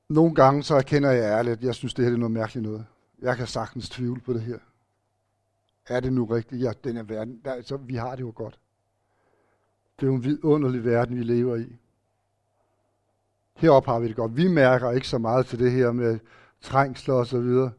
Nogle 0.10 0.36
gange 0.36 0.64
så 0.64 0.76
erkender 0.76 1.12
jeg 1.12 1.24
ærligt, 1.24 1.58
at 1.58 1.64
jeg 1.64 1.76
synes, 1.76 1.94
det 1.94 2.06
her 2.06 2.14
er 2.14 2.18
noget 2.18 2.32
mærkeligt 2.32 2.64
noget. 2.64 2.86
Jeg 3.22 3.38
kan 3.38 3.48
sagtens 3.48 3.90
tvivle 3.90 4.22
på 4.22 4.34
det 4.34 4.42
her. 4.42 4.60
Er 5.88 6.00
det 6.00 6.14
nu 6.14 6.26
rigtigt? 6.26 6.62
Ja, 6.62 6.72
den 6.84 6.98
er 6.98 7.04
verden. 7.04 7.42
Der, 7.46 7.62
så 7.62 7.78
vi 7.78 7.96
har 7.96 8.16
det 8.16 8.22
jo 8.22 8.34
godt. 8.36 8.60
Det 10.02 10.08
er 10.08 10.12
jo 10.12 10.16
en 10.16 10.24
vidunderlig 10.24 10.86
verden, 10.86 11.18
vi 11.18 11.24
lever 11.24 11.56
i. 11.56 11.76
Heroppe 13.56 13.92
har 13.92 14.00
vi 14.00 14.08
det 14.08 14.16
godt. 14.16 14.38
Vi 14.38 14.48
mærker 14.48 14.92
ikke 14.92 15.08
så 15.08 15.18
meget 15.18 15.46
til 15.46 15.60
det 15.60 15.72
her 15.72 15.92
med 15.92 16.20
trængsler 16.62 17.14
og 17.14 17.28
så 17.28 17.40
videre. 17.40 17.72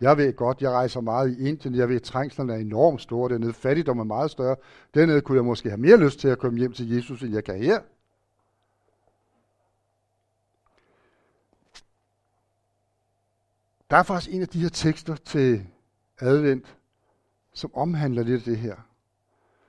Jeg 0.00 0.16
ved 0.16 0.36
godt, 0.36 0.62
jeg 0.62 0.70
rejser 0.70 1.00
meget 1.00 1.38
i 1.38 1.48
Indien. 1.48 1.74
Jeg 1.74 1.88
ved, 1.88 1.96
at 1.96 2.02
trængslerne 2.02 2.52
er 2.52 2.56
enormt 2.56 3.00
store 3.00 3.32
dernede. 3.32 3.52
Fattigdom 3.52 3.98
er 3.98 4.04
meget 4.04 4.30
større. 4.30 4.56
Dernede 4.94 5.20
kunne 5.20 5.36
jeg 5.36 5.44
måske 5.44 5.68
have 5.68 5.80
mere 5.80 5.96
lyst 5.96 6.18
til 6.20 6.28
at 6.28 6.38
komme 6.38 6.58
hjem 6.58 6.72
til 6.72 6.90
Jesus, 6.90 7.22
end 7.22 7.34
jeg 7.34 7.44
kan 7.44 7.62
her. 7.62 7.80
Der 13.90 13.96
er 13.96 14.02
faktisk 14.02 14.34
en 14.34 14.42
af 14.42 14.48
de 14.48 14.60
her 14.60 14.68
tekster 14.68 15.16
til 15.16 15.66
advent, 16.20 16.76
som 17.52 17.70
omhandler 17.74 18.22
lidt 18.22 18.38
af 18.38 18.44
det 18.44 18.58
her. 18.58 18.76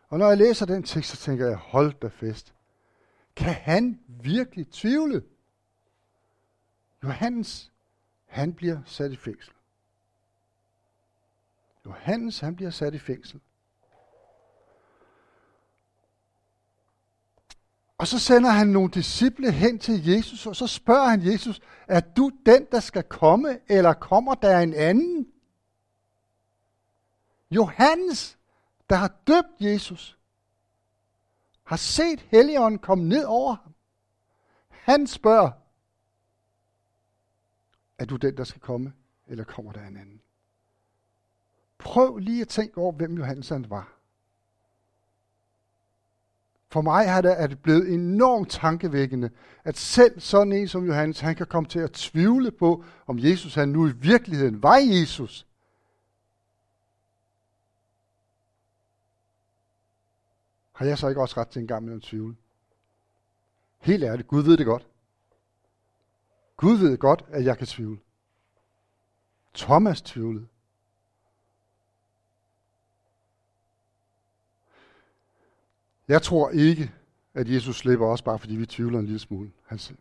Og 0.09 0.19
når 0.19 0.27
jeg 0.27 0.37
læser 0.37 0.65
den 0.65 0.83
tekst, 0.83 1.09
så 1.11 1.17
tænker 1.17 1.47
jeg, 1.47 1.55
hold 1.55 1.93
da 1.93 2.07
fest. 2.07 2.53
Kan 3.35 3.53
han 3.53 3.99
virkelig 4.07 4.69
tvivle? 4.71 5.23
Johannes, 7.03 7.71
han 8.25 8.53
bliver 8.53 8.79
sat 8.85 9.11
i 9.11 9.15
fængsel. 9.15 9.53
Johannes, 11.85 12.39
han 12.39 12.55
bliver 12.55 12.71
sat 12.71 12.93
i 12.93 12.99
fængsel. 12.99 13.41
Og 17.97 18.07
så 18.07 18.19
sender 18.19 18.49
han 18.49 18.67
nogle 18.67 18.91
disciple 18.91 19.51
hen 19.51 19.79
til 19.79 20.05
Jesus, 20.05 20.47
og 20.47 20.55
så 20.55 20.67
spørger 20.67 21.07
han 21.07 21.25
Jesus, 21.25 21.61
er 21.87 21.99
du 21.99 22.31
den, 22.45 22.67
der 22.71 22.79
skal 22.79 23.03
komme, 23.03 23.59
eller 23.67 23.93
kommer 23.93 24.35
der 24.35 24.59
en 24.59 24.73
anden? 24.73 25.27
Johannes, 27.51 28.36
der 28.89 28.95
har 28.95 29.15
døbt 29.27 29.61
Jesus, 29.61 30.17
har 31.63 31.75
set 31.75 32.19
Helligånden 32.19 32.79
komme 32.79 33.03
ned 33.09 33.25
over 33.25 33.53
ham. 33.55 33.73
Han 34.69 35.07
spørger, 35.07 35.51
er 37.97 38.05
du 38.05 38.15
den, 38.15 38.37
der 38.37 38.43
skal 38.43 38.61
komme, 38.61 38.93
eller 39.27 39.43
kommer 39.43 39.71
der 39.71 39.87
en 39.87 39.97
anden? 39.97 40.21
Prøv 41.77 42.17
lige 42.17 42.41
at 42.41 42.47
tænke 42.47 42.77
over, 42.77 42.91
hvem 42.91 43.17
Johannes 43.17 43.49
han 43.49 43.69
var. 43.69 43.93
For 46.71 46.81
mig 46.81 47.09
har 47.09 47.21
det, 47.21 47.41
er 47.41 47.47
det 47.47 47.59
blevet 47.59 47.93
enormt 47.93 48.49
tankevækkende, 48.49 49.29
at 49.63 49.77
selv 49.77 50.19
sådan 50.19 50.53
en 50.53 50.67
som 50.67 50.85
Johannes, 50.85 51.19
han 51.19 51.35
kan 51.35 51.45
komme 51.45 51.69
til 51.69 51.79
at 51.79 51.91
tvivle 51.91 52.51
på, 52.51 52.83
om 53.07 53.19
Jesus 53.19 53.55
han 53.55 53.69
nu 53.69 53.87
i 53.87 53.91
virkeligheden 53.91 54.63
var 54.63 54.75
Jesus. 54.75 55.46
Har 60.77 60.85
jeg 60.85 60.97
så 60.97 61.07
ikke 61.07 61.21
også 61.21 61.39
ret 61.39 61.47
til 61.47 61.61
en 61.61 61.67
gang 61.67 61.85
med 61.85 61.93
en 61.93 62.01
tvivl? 62.01 62.35
Helt 63.79 64.03
ærligt, 64.03 64.27
Gud 64.27 64.43
ved 64.43 64.57
det 64.57 64.65
godt. 64.65 64.87
Gud 66.57 66.77
ved 66.77 66.97
godt, 66.97 67.25
at 67.27 67.45
jeg 67.45 67.57
kan 67.57 67.67
tvivle. 67.67 67.99
Thomas 69.53 70.01
tvivlede. 70.01 70.47
Jeg 76.07 76.21
tror 76.21 76.49
ikke, 76.49 76.93
at 77.33 77.49
Jesus 77.49 77.77
slipper 77.77 78.07
os, 78.07 78.21
bare 78.21 78.39
fordi 78.39 78.55
vi 78.55 78.65
tvivler 78.65 78.99
en 78.99 79.05
lille 79.05 79.19
smule. 79.19 79.51
Han 79.65 79.79
siger, 79.79 79.97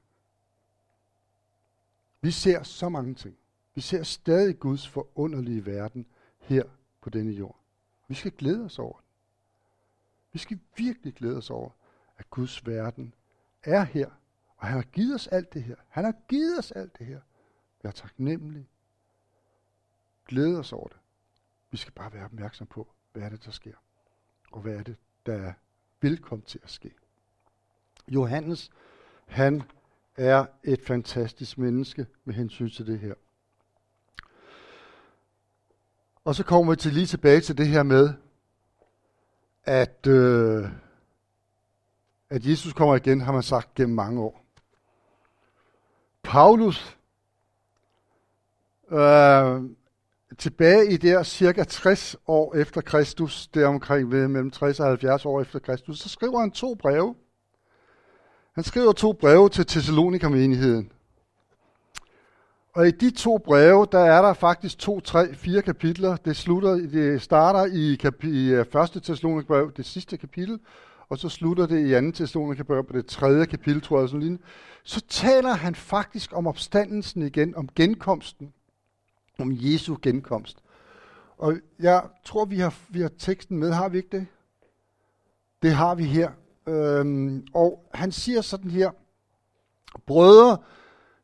vi 2.21 2.31
ser 2.31 2.63
så 2.63 2.89
mange 2.89 3.15
ting. 3.15 3.37
Vi 3.75 3.81
ser 3.81 4.03
stadig 4.03 4.59
Guds 4.59 4.89
forunderlige 4.89 5.67
verden 5.67 6.07
her 6.39 6.65
på 7.01 7.11
denne 7.11 7.33
jord. 7.33 7.61
Vi 8.09 8.15
skal 8.15 8.33
glæde 8.33 8.65
os 8.65 8.79
over 8.79 8.97
det. 8.97 9.06
Vi 10.37 10.41
skal 10.41 10.59
virkelig 10.77 11.15
glæde 11.15 11.37
os 11.37 11.51
over, 11.51 11.71
at 12.19 12.31
Guds 12.31 12.67
verden 12.67 13.15
er 13.63 13.85
her, 13.85 14.11
og 14.57 14.67
han 14.67 14.77
har 14.77 14.83
givet 14.83 15.15
os 15.15 15.27
alt 15.27 15.53
det 15.53 15.63
her. 15.63 15.77
Han 15.89 16.05
har 16.05 16.15
givet 16.29 16.59
os 16.59 16.73
alt 16.73 16.99
det 16.99 17.07
her. 17.07 17.21
Vær 17.83 17.91
er 17.91 17.95
taknemmelig. 17.95 18.69
Glæde 20.27 20.59
os 20.59 20.73
over 20.73 20.89
det. 20.89 20.97
Vi 21.71 21.77
skal 21.77 21.93
bare 21.93 22.13
være 22.13 22.25
opmærksom 22.25 22.67
på, 22.67 22.89
hvad 23.13 23.23
er 23.23 23.29
det, 23.29 23.45
der 23.45 23.51
sker. 23.51 23.75
Og 24.53 24.61
hvad 24.61 24.75
er 24.75 24.83
det, 24.83 24.97
der 25.27 25.33
er 25.33 25.53
vil 26.01 26.19
komme 26.19 26.45
til 26.45 26.61
at 26.63 26.71
ske. 26.71 26.95
Johannes, 28.09 28.71
han 29.27 29.63
er 30.17 30.47
et 30.65 30.83
fantastisk 30.83 31.59
menneske 31.59 32.07
med 32.25 32.35
hensyn 32.35 32.71
til 32.71 32.87
det 32.87 33.01
her. 33.01 33.15
Og 36.25 36.35
så 36.35 36.45
kommer 36.45 36.73
vi 36.73 36.77
til 36.77 36.93
lige 36.93 37.07
tilbage 37.07 37.41
til 37.41 37.59
det 37.59 37.69
her 37.69 37.83
med, 37.83 38.26
at, 39.67 40.07
øh, 40.07 40.69
at 42.31 42.47
Jesus 42.47 42.73
kommer 42.73 42.97
igen, 42.97 43.21
har 43.21 43.33
man 43.33 43.43
sagt 43.43 43.75
gennem 43.75 43.95
mange 43.95 44.21
år. 44.21 44.45
Paulus 46.23 46.99
øh, 48.91 49.63
tilbage 50.39 50.93
i 50.93 50.97
der 50.97 51.23
cirka 51.23 51.65
60 51.65 52.17
år 52.27 52.55
efter 52.55 52.81
Kristus, 52.81 53.49
deromkring 53.49 54.11
ved 54.11 54.29
mellem 54.29 54.51
60 54.51 54.81
og 54.81 54.87
70 54.87 55.25
år 55.25 55.41
efter 55.41 55.59
Kristus, 55.59 55.99
så 55.99 56.09
skriver 56.09 56.41
han 56.41 56.51
to 56.51 56.75
breve. 56.75 57.15
Han 58.53 58.65
skriver 58.65 58.93
to 58.93 59.13
breve 59.13 59.49
til 59.49 59.67
Thessalonika-menigheden. 59.67 60.93
Og 62.77 62.89
i 62.89 62.91
de 62.91 63.11
to 63.11 63.39
breve, 63.39 63.87
der 63.93 63.99
er 63.99 64.23
der 64.23 64.33
faktisk 64.33 64.79
to, 64.79 65.01
tre, 65.01 65.35
fire 65.35 65.63
kapitler. 65.63 66.17
Det, 66.17 66.37
slutter, 66.37 66.75
det 66.75 67.23
starter 67.23 67.65
i, 67.73 67.95
kapi, 67.95 68.29
i 68.29 68.49
øh, 68.49 68.65
første 68.73 69.01
brev, 69.47 69.73
det 69.77 69.85
sidste 69.85 70.17
kapitel, 70.17 70.61
og 71.09 71.19
så 71.19 71.29
slutter 71.29 71.67
det 71.67 71.87
i 71.87 71.93
anden 71.93 72.13
Thessalonikerbrev 72.13 72.85
på 72.85 72.93
det 72.93 73.07
tredje 73.07 73.47
kapitel, 73.47 73.83
tror 73.83 74.01
jeg. 74.01 74.09
Sådan 74.09 74.21
lignende. 74.21 74.43
Så 74.85 75.01
taler 75.09 75.53
han 75.53 75.75
faktisk 75.75 76.31
om 76.37 76.47
opstandelsen 76.47 77.23
igen, 77.23 77.57
om 77.57 77.69
genkomsten 77.75 78.53
om 79.39 79.53
Jesu 79.53 79.97
genkomst. 80.03 80.59
Og 81.39 81.55
jeg 81.79 82.03
tror, 82.25 82.45
vi 82.45 82.59
har, 82.59 82.75
vi 82.89 83.01
har 83.01 83.11
teksten 83.19 83.59
med, 83.59 83.73
har 83.73 83.89
vi 83.89 83.97
ikke 83.97 84.19
det? 84.19 84.27
Det 85.63 85.73
har 85.73 85.95
vi 85.95 86.05
her. 86.05 86.31
Øhm, 86.69 87.47
og 87.55 87.91
han 87.95 88.13
siger 88.13 88.41
sådan 88.41 88.71
her, 88.71 88.91
Brødre, 90.07 90.59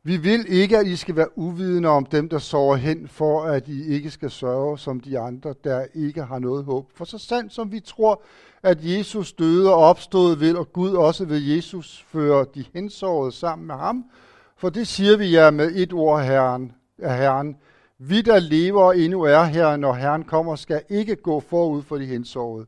vi 0.04 0.16
vil 0.16 0.44
ikke, 0.48 0.78
at 0.78 0.86
I 0.86 0.96
skal 0.96 1.16
være 1.16 1.38
uvidende 1.38 1.88
om 1.88 2.06
dem, 2.06 2.28
der 2.28 2.38
sover 2.38 2.76
hen, 2.76 3.08
for 3.08 3.42
at 3.42 3.68
I 3.68 3.88
ikke 3.94 4.10
skal 4.10 4.30
sørge 4.30 4.78
som 4.78 5.00
de 5.00 5.18
andre, 5.18 5.54
der 5.64 5.86
ikke 5.94 6.22
har 6.22 6.38
noget 6.38 6.64
håb. 6.64 6.90
For 6.94 7.04
så 7.04 7.18
sandt 7.18 7.52
som 7.52 7.72
vi 7.72 7.80
tror, 7.80 8.22
at 8.62 8.78
Jesus 8.80 9.32
døde 9.32 9.74
og 9.74 9.76
opstod, 9.76 10.36
vil 10.36 10.56
og 10.56 10.72
Gud 10.72 10.90
også 10.90 11.24
ved 11.24 11.38
Jesus 11.38 12.04
føre 12.08 12.46
de 12.54 12.64
hensårede 12.74 13.32
sammen 13.32 13.66
med 13.66 13.74
ham. 13.74 14.04
For 14.56 14.68
det 14.68 14.88
siger 14.88 15.16
vi 15.16 15.34
jer 15.34 15.50
med 15.50 15.72
et 15.74 15.92
ord 15.92 16.22
Herren, 16.22 16.72
af 16.98 17.18
Herren. 17.18 17.56
Vi, 17.98 18.20
der 18.20 18.38
lever 18.38 18.82
og 18.82 18.98
endnu 18.98 19.22
er 19.22 19.42
her, 19.42 19.76
når 19.76 19.92
Herren 19.92 20.24
kommer, 20.24 20.56
skal 20.56 20.82
ikke 20.88 21.16
gå 21.16 21.40
forud 21.40 21.82
for 21.82 21.96
de 21.96 22.06
hensårede. 22.06 22.66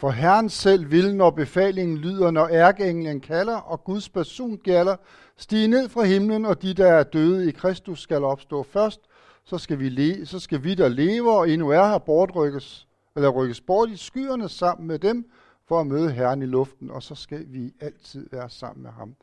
For 0.00 0.10
Herren 0.10 0.48
selv 0.48 0.90
vil, 0.90 1.14
når 1.14 1.30
befalingen 1.30 1.98
lyder, 1.98 2.30
når 2.30 2.48
ærkeenglen 2.48 3.20
kalder, 3.20 3.56
og 3.56 3.84
Guds 3.84 4.08
person 4.08 4.56
gælder, 4.56 4.96
stige 5.38 5.68
ned 5.68 5.88
fra 5.88 6.02
himlen, 6.02 6.44
og 6.44 6.62
de, 6.62 6.74
der 6.74 6.86
er 6.86 7.02
døde 7.02 7.48
i 7.48 7.50
Kristus, 7.50 8.00
skal 8.00 8.24
opstå 8.24 8.62
først. 8.62 9.00
Så 9.44 9.58
skal 9.58 9.78
vi, 9.78 9.88
le- 9.88 10.26
så 10.26 10.38
skal 10.38 10.64
vi 10.64 10.74
der 10.74 10.88
lever 10.88 11.32
og 11.32 11.50
endnu 11.50 11.70
er 11.70 11.88
her, 11.88 11.98
bortrykkes, 11.98 12.88
eller 13.16 13.28
rykkes 13.28 13.60
bort 13.60 13.90
i 13.90 13.96
skyerne 13.96 14.48
sammen 14.48 14.86
med 14.88 14.98
dem, 14.98 15.30
for 15.64 15.80
at 15.80 15.86
møde 15.86 16.10
Herren 16.10 16.42
i 16.42 16.46
luften, 16.46 16.90
og 16.90 17.02
så 17.02 17.14
skal 17.14 17.44
vi 17.48 17.74
altid 17.80 18.28
være 18.32 18.50
sammen 18.50 18.82
med 18.82 18.90
ham. 18.90 19.14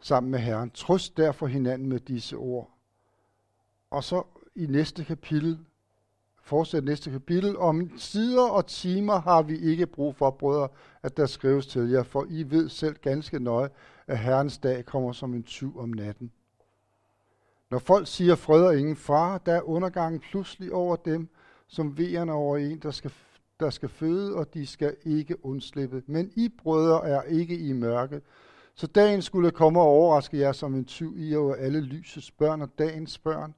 Sammen 0.00 0.30
med 0.30 0.38
Herren. 0.38 0.70
Trøst 0.70 1.16
derfor 1.16 1.46
hinanden 1.46 1.88
med 1.88 2.00
disse 2.00 2.36
ord. 2.36 2.70
Og 3.90 4.04
så 4.04 4.22
i 4.54 4.66
næste 4.66 5.04
kapitel, 5.04 5.58
fortsæt 6.42 6.84
næste 6.84 7.10
kapitel, 7.10 7.56
om 7.56 7.90
sider 7.96 8.42
og 8.48 8.66
timer 8.66 9.20
har 9.20 9.42
vi 9.42 9.58
ikke 9.58 9.86
brug 9.86 10.16
for, 10.16 10.30
brødre, 10.30 10.68
at 11.02 11.16
der 11.16 11.26
skrives 11.26 11.66
til 11.66 11.90
jer, 11.90 12.02
for 12.02 12.26
I 12.30 12.42
ved 12.42 12.68
selv 12.68 12.96
ganske 13.02 13.38
nøje, 13.38 13.68
at 14.06 14.18
Herrens 14.18 14.58
dag 14.58 14.84
kommer 14.84 15.12
som 15.12 15.34
en 15.34 15.42
tyv 15.42 15.78
om 15.78 15.88
natten. 15.88 16.32
Når 17.70 17.78
folk 17.78 18.06
siger 18.06 18.34
fred 18.34 18.64
og 18.64 18.78
ingen 18.78 18.96
far, 18.96 19.38
der 19.38 19.52
er 19.52 19.68
undergangen 19.68 20.20
pludselig 20.20 20.72
over 20.72 20.96
dem, 20.96 21.28
som 21.66 21.98
vejerne 21.98 22.32
over 22.32 22.56
en, 22.56 22.78
der 22.78 22.90
skal, 22.90 23.12
der 23.60 23.70
skal 23.70 23.88
føde, 23.88 24.34
og 24.36 24.54
de 24.54 24.66
skal 24.66 24.96
ikke 25.04 25.44
undslippe. 25.44 26.02
Men 26.06 26.32
I 26.36 26.48
brødre 26.48 27.08
er 27.08 27.22
ikke 27.22 27.58
i 27.58 27.72
mørke, 27.72 28.20
så 28.74 28.86
dagen 28.86 29.22
skulle 29.22 29.50
komme 29.50 29.80
og 29.80 29.86
overraske 29.86 30.38
jer 30.38 30.52
som 30.52 30.74
en 30.74 30.84
tyv 30.84 31.14
i 31.18 31.36
over 31.36 31.54
alle 31.54 31.80
lysets 31.80 32.30
børn 32.30 32.62
og 32.62 32.68
dagens 32.78 33.18
børn. 33.18 33.54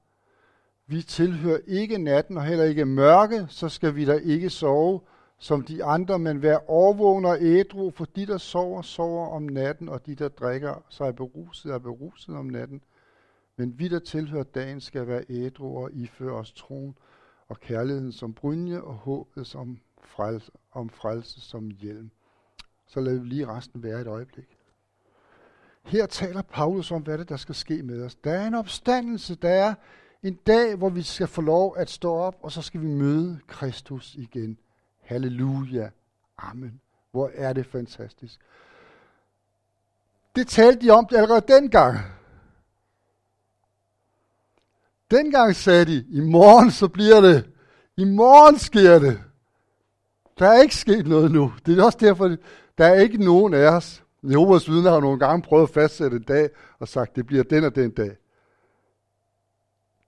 Vi 0.86 1.02
tilhører 1.02 1.60
ikke 1.66 1.98
natten 1.98 2.36
og 2.36 2.44
heller 2.44 2.64
ikke 2.64 2.84
mørke, 2.84 3.46
så 3.48 3.68
skal 3.68 3.94
vi 3.94 4.04
da 4.04 4.14
ikke 4.14 4.50
sove 4.50 5.00
som 5.44 5.62
de 5.62 5.84
andre, 5.84 6.18
men 6.18 6.42
vær 6.42 6.70
overvågen 6.70 7.24
og 7.24 7.36
ædru, 7.40 7.90
for 7.90 8.04
de, 8.04 8.26
der 8.26 8.38
sover, 8.38 8.82
sover 8.82 9.28
om 9.28 9.42
natten, 9.42 9.88
og 9.88 10.06
de, 10.06 10.14
der 10.14 10.28
drikker 10.28 10.84
sig 10.88 11.16
beruset, 11.16 11.72
er 11.72 11.78
beruset 11.78 12.36
om 12.36 12.46
natten. 12.46 12.82
Men 13.56 13.78
vi, 13.78 13.88
der 13.88 13.98
tilhører 13.98 14.44
dagen, 14.44 14.80
skal 14.80 15.06
være 15.06 15.24
ædru 15.28 15.78
og 15.78 15.90
iføre 15.92 16.32
os 16.32 16.52
troen 16.52 16.98
og 17.48 17.60
kærligheden 17.60 18.12
som 18.12 18.34
brynje 18.34 18.80
og 18.80 18.94
håbet 18.94 19.46
som 19.46 19.78
frelse, 19.98 20.50
om 20.72 20.88
frelse 20.88 21.40
som 21.40 21.70
hjelm. 21.70 22.10
Så 22.86 23.00
lad 23.00 23.18
vi 23.18 23.28
lige 23.28 23.46
resten 23.46 23.82
være 23.82 24.00
et 24.00 24.06
øjeblik. 24.06 24.58
Her 25.82 26.06
taler 26.06 26.42
Paulus 26.42 26.90
om, 26.90 27.02
hvad 27.02 27.18
det 27.18 27.28
der 27.28 27.36
skal 27.36 27.54
ske 27.54 27.82
med 27.82 28.04
os. 28.04 28.14
Der 28.14 28.32
er 28.32 28.46
en 28.46 28.54
opstandelse, 28.54 29.34
der 29.34 29.48
er 29.48 29.74
en 30.22 30.34
dag, 30.46 30.76
hvor 30.76 30.88
vi 30.88 31.02
skal 31.02 31.26
få 31.26 31.40
lov 31.40 31.74
at 31.76 31.90
stå 31.90 32.12
op, 32.14 32.36
og 32.42 32.52
så 32.52 32.62
skal 32.62 32.80
vi 32.80 32.86
møde 32.86 33.38
Kristus 33.46 34.14
igen. 34.14 34.58
Halleluja. 35.04 35.90
Amen. 36.38 36.80
Hvor 37.10 37.30
er 37.34 37.52
det 37.52 37.66
fantastisk. 37.66 38.40
Det 40.36 40.48
talte 40.48 40.86
de 40.86 40.90
om 40.90 41.08
allerede 41.10 41.44
dengang. 41.48 41.98
Dengang 45.10 45.56
sagde 45.56 45.84
de, 45.84 46.06
i 46.08 46.20
morgen 46.20 46.70
så 46.70 46.88
bliver 46.88 47.20
det. 47.20 47.50
I 47.96 48.04
morgen 48.04 48.58
sker 48.58 48.98
det. 48.98 49.22
Der 50.38 50.48
er 50.48 50.62
ikke 50.62 50.76
sket 50.76 51.06
noget 51.06 51.30
nu. 51.30 51.52
Det 51.66 51.78
er 51.78 51.84
også 51.84 51.98
derfor, 52.00 52.36
der 52.78 52.86
er 52.86 52.94
ikke 52.94 53.24
nogen 53.24 53.54
af 53.54 53.66
os. 53.66 54.04
Jehovas 54.22 54.68
vidner 54.68 54.90
har 54.90 55.00
nogle 55.00 55.18
gange 55.18 55.42
prøvet 55.42 55.62
at 55.68 55.74
fastsætte 55.74 56.16
en 56.16 56.22
dag 56.22 56.50
og 56.78 56.88
sagt, 56.88 57.16
det 57.16 57.26
bliver 57.26 57.42
den 57.42 57.64
og 57.64 57.74
den 57.74 57.90
dag. 57.90 58.16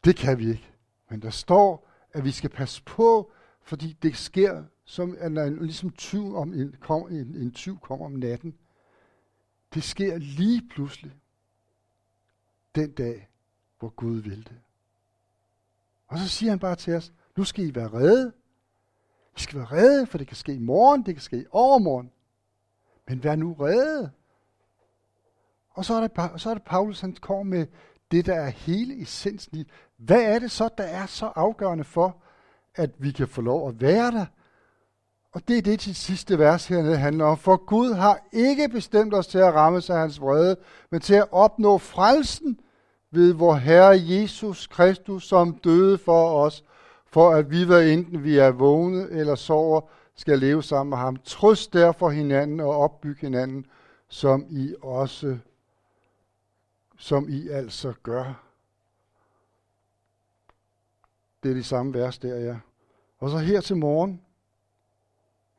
Det 0.05 0.17
kan 0.17 0.39
vi 0.39 0.49
ikke. 0.49 0.71
Men 1.11 1.23
der 1.23 1.31
står, 1.31 1.89
at 2.13 2.25
vi 2.25 2.31
skal 2.31 2.51
passe 2.51 2.83
på, 2.83 3.33
fordi 3.63 3.93
det 4.03 4.17
sker, 4.17 4.63
som 4.87 5.17
eller, 5.21 5.45
en, 5.45 5.57
ligesom 5.67 5.91
tyv 5.91 6.37
om 6.37 6.55
en, 6.55 6.77
kom, 6.81 7.03
en, 7.03 7.35
en 7.37 7.53
tyv 7.53 7.79
kommer 7.79 8.07
om 8.07 8.13
natten. 8.13 8.55
Det 9.75 9.83
sker 9.83 10.19
lige 10.19 10.69
pludselig 10.71 11.13
den 12.75 12.93
dag, 12.93 13.29
hvor 13.79 13.89
Gud 13.89 14.17
vil 14.17 14.45
det. 14.45 14.61
Og 16.07 16.19
så 16.19 16.29
siger 16.29 16.51
han 16.51 16.59
bare 16.59 16.77
til 16.77 16.95
os, 16.95 17.13
nu 17.37 17.45
skal 17.45 17.65
I 17.65 17.75
være 17.75 17.93
redde. 17.93 18.33
I 19.37 19.41
skal 19.41 19.59
være 19.59 19.73
redde, 19.73 20.07
for 20.07 20.19
det 20.19 20.27
kan 20.27 20.37
ske 20.37 20.55
i 20.55 20.59
morgen, 20.59 21.07
det 21.07 21.15
kan 21.15 21.23
ske 21.23 21.41
i 21.41 21.47
overmorgen. 21.51 22.11
Men 23.09 23.25
vær 23.25 23.37
nu 23.37 23.53
redde. 23.53 24.11
Og 25.71 25.85
så 25.85 25.95
er 25.95 26.09
det, 26.09 26.41
så 26.41 26.51
er 26.51 26.55
det 26.55 26.63
Paulus, 26.63 27.01
han 27.01 27.15
kommer 27.15 27.43
med 27.43 27.67
det, 28.11 28.27
der 28.27 28.35
er 28.35 28.49
hele 28.49 29.03
essensen 29.03 29.59
i. 29.59 29.67
Hvad 29.97 30.23
er 30.23 30.39
det 30.39 30.51
så, 30.51 30.69
der 30.79 30.85
er 30.85 31.07
så 31.07 31.27
afgørende 31.27 31.85
for, 31.85 32.23
at 32.75 32.91
vi 32.99 33.13
kan 33.13 33.29
få 33.29 33.41
lov 33.41 33.69
at 33.69 33.81
være 33.81 34.11
der? 34.11 34.27
Og 35.37 35.49
det 35.49 35.59
er 35.59 35.63
det 35.63 35.81
til 35.81 35.95
sidste 35.95 36.39
vers 36.39 36.67
hernede 36.67 36.97
handler 36.97 37.25
om. 37.25 37.39
For 37.39 37.57
Gud 37.57 37.93
har 37.93 38.27
ikke 38.33 38.69
bestemt 38.69 39.15
os 39.15 39.27
til 39.27 39.39
at 39.39 39.55
ramme 39.55 39.81
sig 39.81 39.99
hans 39.99 40.21
vrede, 40.21 40.57
men 40.91 41.01
til 41.01 41.15
at 41.15 41.29
opnå 41.33 41.79
frelsen 41.79 42.61
ved 43.11 43.33
vor 43.33 43.55
Herre 43.55 44.01
Jesus 44.01 44.67
Kristus, 44.67 45.29
som 45.29 45.55
døde 45.55 45.99
for 45.99 46.45
os, 46.45 46.65
for 47.07 47.31
at 47.31 47.51
vi, 47.51 47.65
hvad 47.65 47.89
enten 47.89 48.25
vi 48.25 48.39
er 48.39 48.51
vågne 48.51 49.09
eller 49.11 49.35
sover, 49.35 49.81
skal 50.15 50.39
leve 50.39 50.63
sammen 50.63 50.91
med 50.91 50.99
ham. 50.99 51.17
Trøst 51.17 51.73
derfor 51.73 52.11
hinanden 52.11 52.61
og 52.61 52.77
opbygge 52.77 53.21
hinanden, 53.21 53.67
som 54.09 54.47
I 54.51 54.75
også, 54.83 55.39
som 56.99 57.29
I 57.29 57.49
altså 57.49 57.93
gør. 58.03 58.43
Det 61.43 61.51
er 61.51 61.55
de 61.55 61.65
samme 61.65 61.95
vers 61.95 62.19
der, 62.19 62.37
ja. 62.37 62.57
Og 63.19 63.31
så 63.31 63.39
her 63.39 63.61
til 63.61 63.77
morgen. 63.77 64.26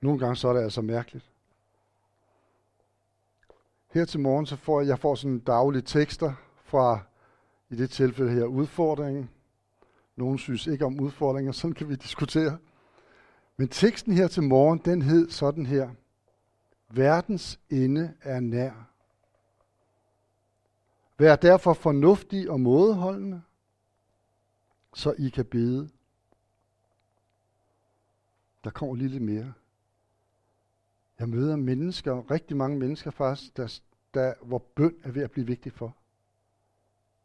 Nogle 0.08 0.20
gange 0.20 0.36
så 0.36 0.48
er 0.48 0.54
det 0.54 0.62
altså 0.62 0.82
mærkeligt. 0.82 1.32
Her 3.88 4.06
til 4.06 4.20
morgen, 4.20 4.46
så 4.46 4.56
får 4.56 4.82
jeg, 4.82 4.88
jeg 4.88 5.00
får 5.00 5.16
sådan 5.16 5.40
daglige 5.40 5.82
tekster 5.82 6.34
fra, 6.64 7.00
i 7.70 7.76
det 7.76 7.90
tilfælde 7.90 8.32
her, 8.32 8.46
udfordringen. 8.46 9.30
Nogle 10.16 10.40
synes 10.40 10.68
ikke 10.68 10.86
om 10.86 11.00
udfordringer, 11.00 11.52
sådan 11.52 11.74
kan 11.74 11.90
vi 11.90 11.96
diskutere. 11.96 12.58
Men 13.58 13.68
teksten 13.68 14.14
her 14.14 14.28
til 14.28 14.44
morgen, 14.44 14.82
den 14.86 15.02
hed 15.02 15.30
sådan 15.30 15.66
her. 15.66 15.90
Verdens 16.90 17.60
ende 17.70 18.14
er 18.22 18.40
nær. 18.40 18.90
Vær 21.18 21.36
derfor 21.36 21.74
fornuftig 21.74 22.50
og 22.50 22.60
mådeholdende, 22.60 23.42
så 24.94 25.16
I 25.18 25.30
kan 25.30 25.46
bede. 25.46 25.90
Der 28.64 28.70
kommer 28.70 28.96
lige 28.96 29.10
lidt 29.10 29.24
mere. 29.24 29.54
Jeg 31.20 31.30
møder 31.30 31.56
mennesker, 31.56 32.32
rigtig 32.32 32.58
mange 32.58 32.80
mennesker 32.80 33.12
faktisk, 33.12 33.58
der, 33.58 33.80
der, 34.14 34.34
hvor 34.42 34.58
bøn 34.76 34.96
er 35.04 35.12
ved 35.12 35.24
at 35.24 35.32
blive 35.32 35.48
vigtigt 35.48 35.76
for. 35.76 35.96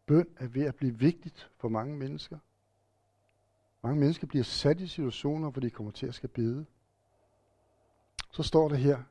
Bøn 0.07 0.27
er 0.37 0.47
ved 0.47 0.63
at 0.63 0.75
blive 0.75 0.99
vigtigt 0.99 1.51
for 1.57 1.69
mange 1.69 1.97
mennesker. 1.97 2.39
Mange 3.83 4.01
mennesker 4.01 4.27
bliver 4.27 4.45
sat 4.45 4.81
i 4.81 4.87
situationer, 4.87 5.51
hvor 5.51 5.61
de 5.61 5.71
kommer 5.71 5.93
til 5.93 6.07
at 6.07 6.15
skal 6.15 6.29
bede. 6.29 6.67
Så 8.33 8.43
står 8.43 8.69
der 8.69 8.77
her, 8.77 9.03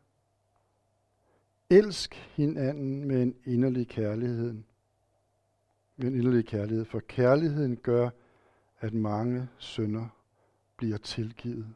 Elsk 1.69 2.15
hinanden 2.15 3.05
med 3.05 3.23
en 3.23 3.35
inderlig 3.45 3.87
kærlighed. 3.87 4.53
Med 5.97 6.07
en 6.07 6.15
inderlig 6.15 6.45
kærlighed, 6.45 6.85
for 6.85 6.99
kærligheden 6.99 7.77
gør, 7.77 8.09
at 8.79 8.93
mange 8.93 9.47
synder 9.57 10.07
bliver 10.77 10.97
tilgivet. 10.97 11.73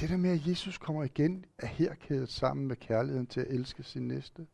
Det 0.00 0.08
der 0.08 0.16
med, 0.16 0.30
at 0.30 0.46
Jesus 0.46 0.78
kommer 0.78 1.04
igen, 1.04 1.44
er 1.58 1.66
her 1.66 1.94
kædet 1.94 2.28
sammen 2.28 2.66
med 2.66 2.76
kærligheden 2.76 3.26
til 3.26 3.40
at 3.40 3.48
elske 3.48 3.82
sin 3.82 4.08
næste. 4.08 4.46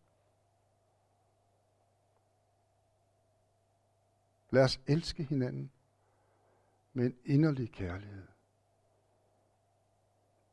Lad 4.50 4.64
os 4.64 4.80
elske 4.86 5.22
hinanden 5.22 5.70
med 6.92 7.06
en 7.06 7.16
inderlig 7.24 7.72
kærlighed. 7.72 8.26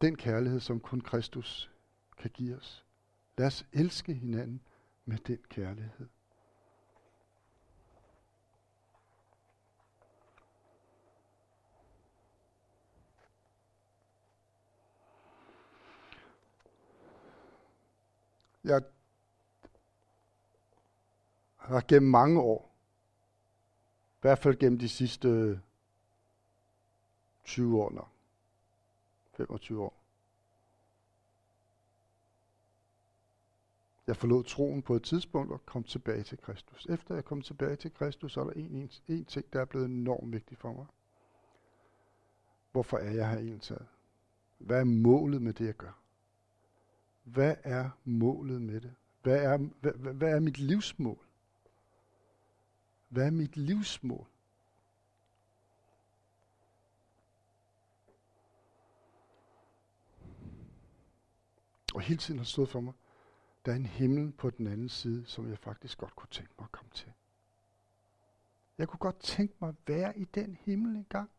Den 0.02 0.16
kærlighed, 0.16 0.60
som 0.60 0.80
kun 0.80 1.02
Kristus 1.02 1.72
kan 2.18 2.32
give 2.34 2.58
os. 2.58 2.86
Lad 3.38 3.48
os 3.48 3.66
elske 3.74 4.14
hinanden 4.14 4.62
med 5.06 5.18
den 5.18 5.40
kærlighed. 5.50 6.08
Jeg 18.64 18.82
har 21.58 21.84
gennem 21.88 22.12
mange 22.12 22.42
år, 22.42 22.76
i 24.14 24.22
hvert 24.22 24.40
fald 24.40 24.60
gennem 24.60 24.80
de 24.80 24.90
sidste 24.90 25.62
20 27.44 27.84
år 27.84 27.92
nok, 27.92 28.10
25 29.38 29.84
år, 29.84 30.02
Jeg 34.12 34.18
forlod 34.18 34.44
troen 34.44 34.82
på 34.82 34.96
et 34.96 35.04
tidspunkt 35.04 35.52
og 35.52 35.66
kom 35.66 35.84
tilbage 35.84 36.24
til 36.24 36.38
Kristus. 36.38 36.86
Efter 36.90 37.16
jeg 37.16 37.26
kom 37.26 37.42
tilbage 37.42 37.76
til 37.76 37.94
Kristus, 37.94 38.34
så 38.34 38.40
er 38.40 38.44
der 38.44 38.52
en, 38.52 38.72
en, 38.72 38.92
en 39.08 39.26
ting, 39.26 39.54
der 39.54 39.62
er 39.62 39.66
blevet 39.66 39.86
enormt 39.86 40.34
vigtig 40.34 40.58
for 40.58 40.74
mig. 40.74 40.86
Hvorfor 42.72 42.98
er 42.98 43.12
jeg 43.12 43.30
her 43.30 43.38
egentlig? 43.38 43.78
Hvad 44.58 44.80
er 44.80 44.84
målet 44.84 45.42
med 45.42 45.54
det, 45.54 45.66
jeg 45.66 45.74
gør? 45.74 46.01
Hvad 47.24 47.56
er 47.64 47.90
målet 48.04 48.62
med 48.62 48.82
det? 48.82 48.96
Hvad 49.22 49.44
er, 49.44 49.58
hvad, 49.58 50.14
hvad 50.14 50.30
er 50.30 50.40
mit 50.40 50.58
livsmål? 50.58 51.26
Hvad 53.10 53.26
er 53.26 53.32
mit 53.32 53.58
livsmål? 53.58 54.28
Og 61.94 62.02
hele 62.02 62.18
tiden 62.18 62.38
har 62.38 62.46
stået 62.46 62.70
for 62.70 62.80
mig, 62.82 62.94
der 63.66 63.72
er 63.72 63.76
en 63.76 63.86
himmel 63.86 64.32
på 64.32 64.50
den 64.50 64.68
anden 64.68 64.90
side, 64.90 65.26
som 65.26 65.50
jeg 65.50 65.60
faktisk 65.60 65.98
godt 65.98 66.16
kunne 66.16 66.30
tænke 66.32 66.54
mig 66.58 66.66
at 66.66 66.72
komme 66.72 66.92
til. 66.94 67.12
Jeg 68.78 68.88
kunne 68.88 69.00
godt 69.00 69.20
tænke 69.20 69.54
mig 69.62 69.70
at 69.70 69.76
være 69.88 70.20
i 70.20 70.26
den 70.26 70.58
himmel 70.62 70.96
engang. 70.96 71.30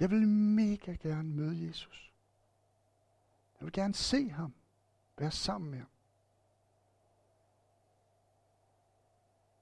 Jeg 0.00 0.10
vil 0.10 0.28
mega 0.28 0.92
gerne 0.92 1.28
møde 1.28 1.66
Jesus. 1.66 2.05
Jeg 3.60 3.66
vil 3.66 3.72
gerne 3.72 3.94
se 3.94 4.28
ham. 4.28 4.54
Være 5.18 5.30
sammen 5.30 5.70
med 5.70 5.78
ham. 5.78 5.88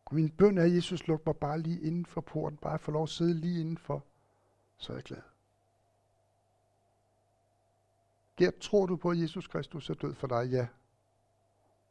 Og 0.04 0.14
min 0.14 0.30
bøn 0.30 0.58
er, 0.58 0.64
Jesus 0.64 1.06
luk 1.06 1.26
mig 1.26 1.36
bare 1.36 1.60
lige 1.60 1.80
inden 1.80 2.06
for 2.06 2.20
porten. 2.20 2.58
Bare 2.58 2.78
få 2.78 2.90
lov 2.90 3.02
at 3.02 3.08
sidde 3.08 3.34
lige 3.34 3.60
indenfor. 3.60 4.04
Så 4.76 4.92
er 4.92 4.96
jeg 4.96 5.04
glad. 5.04 5.22
Gert, 8.36 8.58
tror 8.58 8.86
du 8.86 8.96
på, 8.96 9.10
at 9.10 9.18
Jesus 9.18 9.46
Kristus 9.46 9.90
er 9.90 9.94
død 9.94 10.14
for 10.14 10.26
dig? 10.26 10.50
Ja. 10.50 10.66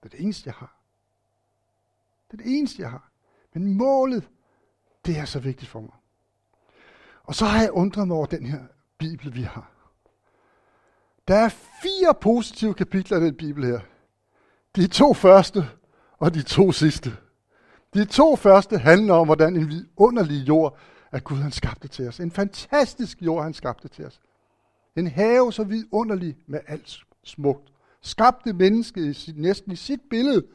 Det 0.03 0.05
er 0.05 0.09
det 0.09 0.21
eneste, 0.21 0.47
jeg 0.47 0.53
har. 0.53 0.77
Det 2.31 2.39
er 2.39 2.43
det 2.43 2.57
eneste, 2.57 2.81
jeg 2.81 2.91
har. 2.91 3.09
Men 3.53 3.77
målet, 3.77 4.29
det 5.05 5.17
er 5.17 5.25
så 5.25 5.39
vigtigt 5.39 5.71
for 5.71 5.81
mig. 5.81 5.95
Og 7.23 7.35
så 7.35 7.45
har 7.45 7.61
jeg 7.61 7.71
undret 7.71 8.07
mig 8.07 8.17
over 8.17 8.25
den 8.25 8.45
her 8.45 8.67
Bibel, 8.97 9.35
vi 9.35 9.41
har. 9.41 9.71
Der 11.27 11.35
er 11.35 11.49
fire 11.81 12.13
positive 12.21 12.73
kapitler 12.73 13.17
i 13.17 13.25
den 13.25 13.35
Bibel 13.35 13.65
her. 13.65 13.79
De 14.75 14.87
to 14.87 15.13
første 15.13 15.69
og 16.19 16.33
de 16.33 16.43
to 16.43 16.71
sidste. 16.71 17.17
De 17.93 18.05
to 18.05 18.35
første 18.35 18.77
handler 18.77 19.13
om, 19.13 19.27
hvordan 19.27 19.55
en 19.55 19.69
vidunderlig 19.69 20.47
jord, 20.47 20.77
at 21.11 21.23
Gud 21.23 21.37
han 21.37 21.51
skabte 21.51 21.87
til 21.87 22.07
os. 22.07 22.19
En 22.19 22.31
fantastisk 22.31 23.21
jord, 23.21 23.43
han 23.43 23.53
skabte 23.53 23.87
til 23.87 24.05
os. 24.05 24.21
En 24.95 25.07
have 25.07 25.53
så 25.53 25.63
vidunderlig 25.63 26.37
med 26.47 26.59
alt 26.67 26.99
smukt. 27.23 27.73
Skabte 28.01 28.53
mennesket 28.53 29.05
i 29.05 29.13
sit, 29.13 29.37
næsten 29.37 29.71
i 29.71 29.75
sit 29.75 30.01
billede. 30.09 30.47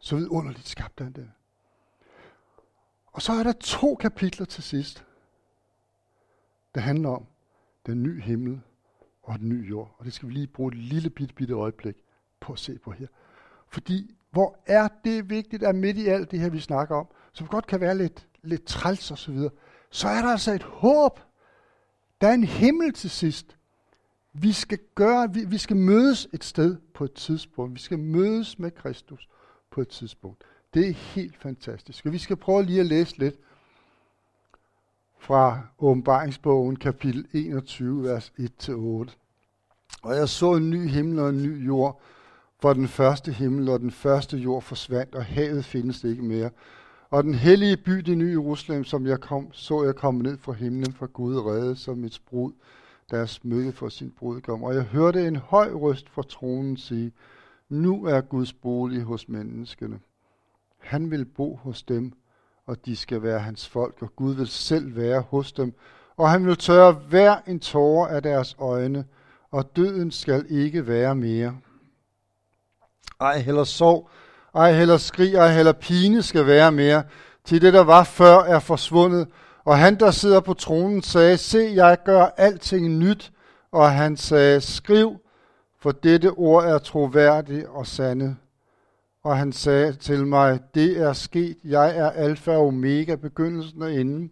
Så 0.00 0.16
vidunderligt 0.16 0.68
skabte 0.68 1.04
han 1.04 1.12
det. 1.12 1.30
Og 3.12 3.22
så 3.22 3.32
er 3.32 3.42
der 3.42 3.52
to 3.52 3.94
kapitler 3.94 4.46
til 4.46 4.62
sidst, 4.62 5.04
der 6.74 6.80
handler 6.80 7.08
om 7.08 7.26
den 7.86 8.02
nye 8.02 8.22
himmel 8.22 8.60
og 9.28 9.38
den 9.38 9.48
nye 9.48 9.66
jord. 9.68 9.94
Og 9.98 10.04
det 10.04 10.12
skal 10.12 10.28
vi 10.28 10.34
lige 10.34 10.46
bruge 10.46 10.72
et 10.72 10.78
lille 10.78 11.10
bitte, 11.10 11.34
bitte 11.34 11.54
øjeblik 11.54 11.96
på 12.40 12.52
at 12.52 12.58
se 12.58 12.78
på 12.78 12.90
her. 12.90 13.06
Fordi 13.68 14.14
hvor 14.30 14.58
er 14.66 14.88
det 15.04 15.30
vigtigt, 15.30 15.62
at 15.62 15.74
midt 15.74 15.98
i 15.98 16.06
alt 16.06 16.30
det 16.30 16.40
her, 16.40 16.50
vi 16.50 16.60
snakker 16.60 16.96
om, 16.96 17.06
som 17.32 17.46
godt 17.46 17.66
kan 17.66 17.80
være 17.80 17.96
lidt, 17.96 18.28
lidt 18.42 18.64
træls 18.64 19.10
og 19.10 19.18
så 19.18 19.32
videre, 19.32 19.50
så 19.90 20.08
er 20.08 20.22
der 20.22 20.28
altså 20.28 20.52
et 20.52 20.62
håb 20.62 21.20
der 22.20 22.28
er 22.28 22.34
en 22.34 22.44
himmel 22.44 22.92
til 22.92 23.10
sidst. 23.10 23.56
Vi 24.32 24.52
skal, 24.52 24.78
gøre, 24.94 25.34
vi, 25.34 25.44
vi 25.44 25.58
skal 25.58 25.76
mødes 25.76 26.28
et 26.32 26.44
sted 26.44 26.76
på 26.94 27.04
et 27.04 27.12
tidspunkt. 27.12 27.74
Vi 27.74 27.80
skal 27.80 27.98
mødes 27.98 28.58
med 28.58 28.70
Kristus 28.70 29.28
på 29.70 29.80
et 29.80 29.88
tidspunkt. 29.88 30.44
Det 30.74 30.88
er 30.88 30.92
helt 30.92 31.36
fantastisk. 31.36 32.06
Og 32.06 32.12
vi 32.12 32.18
skal 32.18 32.36
prøve 32.36 32.62
lige 32.62 32.80
at 32.80 32.86
læse 32.86 33.18
lidt 33.18 33.34
fra 35.28 35.60
åbenbaringsbogen, 35.78 36.76
kapitel 36.76 37.26
21, 37.32 38.02
vers 38.02 38.32
1-8. 38.40 38.72
Og 40.02 40.16
jeg 40.16 40.28
så 40.28 40.54
en 40.54 40.70
ny 40.70 40.88
himmel 40.88 41.18
og 41.18 41.28
en 41.28 41.42
ny 41.42 41.66
jord, 41.66 42.00
For 42.62 42.72
den 42.72 42.88
første 42.88 43.32
himmel 43.32 43.68
og 43.68 43.80
den 43.80 43.90
første 43.90 44.36
jord 44.36 44.62
forsvandt, 44.62 45.14
og 45.14 45.24
havet 45.24 45.64
findes 45.64 46.04
ikke 46.04 46.22
mere. 46.22 46.50
Og 47.10 47.24
den 47.24 47.34
hellige 47.34 47.76
by, 47.76 47.92
det 47.92 48.18
nye 48.18 48.30
Jerusalem, 48.30 48.84
som 48.84 49.06
jeg 49.06 49.20
kom, 49.20 49.52
så 49.52 49.84
jeg 49.84 49.94
komme 49.94 50.22
ned 50.22 50.38
fra 50.38 50.52
himlen 50.52 50.92
fra 50.92 51.06
Gud 51.06 51.36
redde 51.36 51.76
som 51.76 52.04
et 52.04 52.20
brud, 52.26 52.52
der 53.10 53.18
er 53.18 53.26
smykket 53.26 53.74
for 53.74 53.88
sin 53.88 54.10
brudgom. 54.18 54.62
Og 54.62 54.74
jeg 54.74 54.82
hørte 54.82 55.26
en 55.26 55.36
høj 55.36 55.72
røst 55.72 56.08
fra 56.08 56.22
tronen 56.22 56.76
sige, 56.76 57.12
nu 57.68 58.04
er 58.04 58.20
Guds 58.20 58.52
bolig 58.52 59.02
hos 59.02 59.28
menneskene. 59.28 60.00
Han 60.78 61.10
vil 61.10 61.24
bo 61.24 61.56
hos 61.56 61.82
dem, 61.82 62.12
og 62.68 62.86
de 62.86 62.96
skal 62.96 63.22
være 63.22 63.38
hans 63.38 63.68
folk, 63.68 64.02
og 64.02 64.16
Gud 64.16 64.34
vil 64.34 64.48
selv 64.48 64.96
være 64.96 65.20
hos 65.20 65.52
dem. 65.52 65.72
Og 66.16 66.30
han 66.30 66.46
vil 66.46 66.56
tørre 66.56 66.92
hver 66.92 67.36
en 67.46 67.60
tårer 67.60 68.08
af 68.08 68.22
deres 68.22 68.56
øjne, 68.58 69.04
og 69.50 69.76
døden 69.76 70.10
skal 70.10 70.46
ikke 70.48 70.86
være 70.86 71.14
mere. 71.14 71.56
Ej 73.20 73.38
heller 73.38 73.64
sorg, 73.64 74.10
ej 74.54 74.72
heller 74.72 74.96
skrig, 74.96 75.34
ej 75.34 75.52
heller 75.52 75.72
pine 75.72 76.22
skal 76.22 76.46
være 76.46 76.72
mere, 76.72 77.02
til 77.44 77.62
det, 77.62 77.72
der 77.72 77.84
var 77.84 78.04
før, 78.04 78.38
er 78.38 78.58
forsvundet. 78.58 79.28
Og 79.64 79.78
han, 79.78 79.98
der 79.98 80.10
sidder 80.10 80.40
på 80.40 80.54
tronen, 80.54 81.02
sagde, 81.02 81.36
se, 81.36 81.70
jeg 81.74 81.98
gør 82.04 82.26
alting 82.36 82.98
nyt. 82.98 83.32
Og 83.72 83.92
han 83.92 84.16
sagde, 84.16 84.60
skriv, 84.60 85.16
for 85.80 85.90
dette 85.92 86.30
ord 86.30 86.64
er 86.64 86.78
troværdigt 86.78 87.66
og 87.66 87.86
sande. 87.86 88.36
Og 89.28 89.38
han 89.38 89.52
sagde 89.52 89.92
til 89.92 90.26
mig, 90.26 90.60
det 90.74 91.00
er 91.00 91.12
sket, 91.12 91.56
jeg 91.64 91.98
er 91.98 92.10
alfa 92.10 92.56
og 92.56 92.66
omega, 92.66 93.14
begyndelsen 93.14 93.82
og 93.82 93.92
enden. 93.92 94.30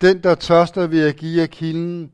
Den, 0.00 0.22
der 0.22 0.34
tørster, 0.34 0.86
vil 0.86 0.98
jeg 0.98 1.14
give 1.14 1.42
af 1.42 1.50
kilden 1.50 2.12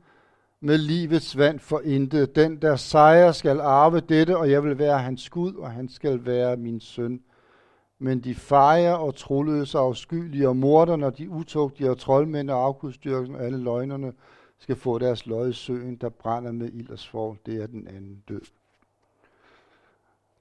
med 0.60 0.78
livets 0.78 1.38
vand 1.38 1.58
for 1.58 1.80
intet. 1.84 2.36
Den, 2.36 2.62
der 2.62 2.76
sejrer, 2.76 3.32
skal 3.32 3.60
arve 3.60 4.00
dette, 4.00 4.36
og 4.36 4.50
jeg 4.50 4.64
vil 4.64 4.78
være 4.78 4.98
hans 4.98 5.30
Gud, 5.30 5.54
og 5.54 5.70
han 5.70 5.88
skal 5.88 6.26
være 6.26 6.56
min 6.56 6.80
søn. 6.80 7.20
Men 7.98 8.20
de 8.20 8.34
fejrer 8.34 8.94
og 8.94 9.14
troløse 9.14 9.78
afskyelige 9.78 10.48
og 10.48 10.56
morderne, 10.56 11.06
og 11.06 11.18
de 11.18 11.30
utugtige 11.30 11.90
og 11.90 11.98
troldmænd 11.98 12.50
og 12.50 12.64
afgudstyrkelsen 12.64 13.34
og 13.34 13.44
alle 13.44 13.58
løgnerne 13.58 14.12
skal 14.58 14.76
få 14.76 14.98
deres 14.98 15.26
løg 15.26 15.50
i 15.50 15.52
søen, 15.52 15.96
der 15.96 16.08
brænder 16.08 16.52
med 16.52 16.70
ild 16.72 16.90
og 16.90 16.98
svovl. 16.98 17.38
Det 17.46 17.62
er 17.62 17.66
den 17.66 17.88
anden 17.88 18.22
død. 18.28 18.42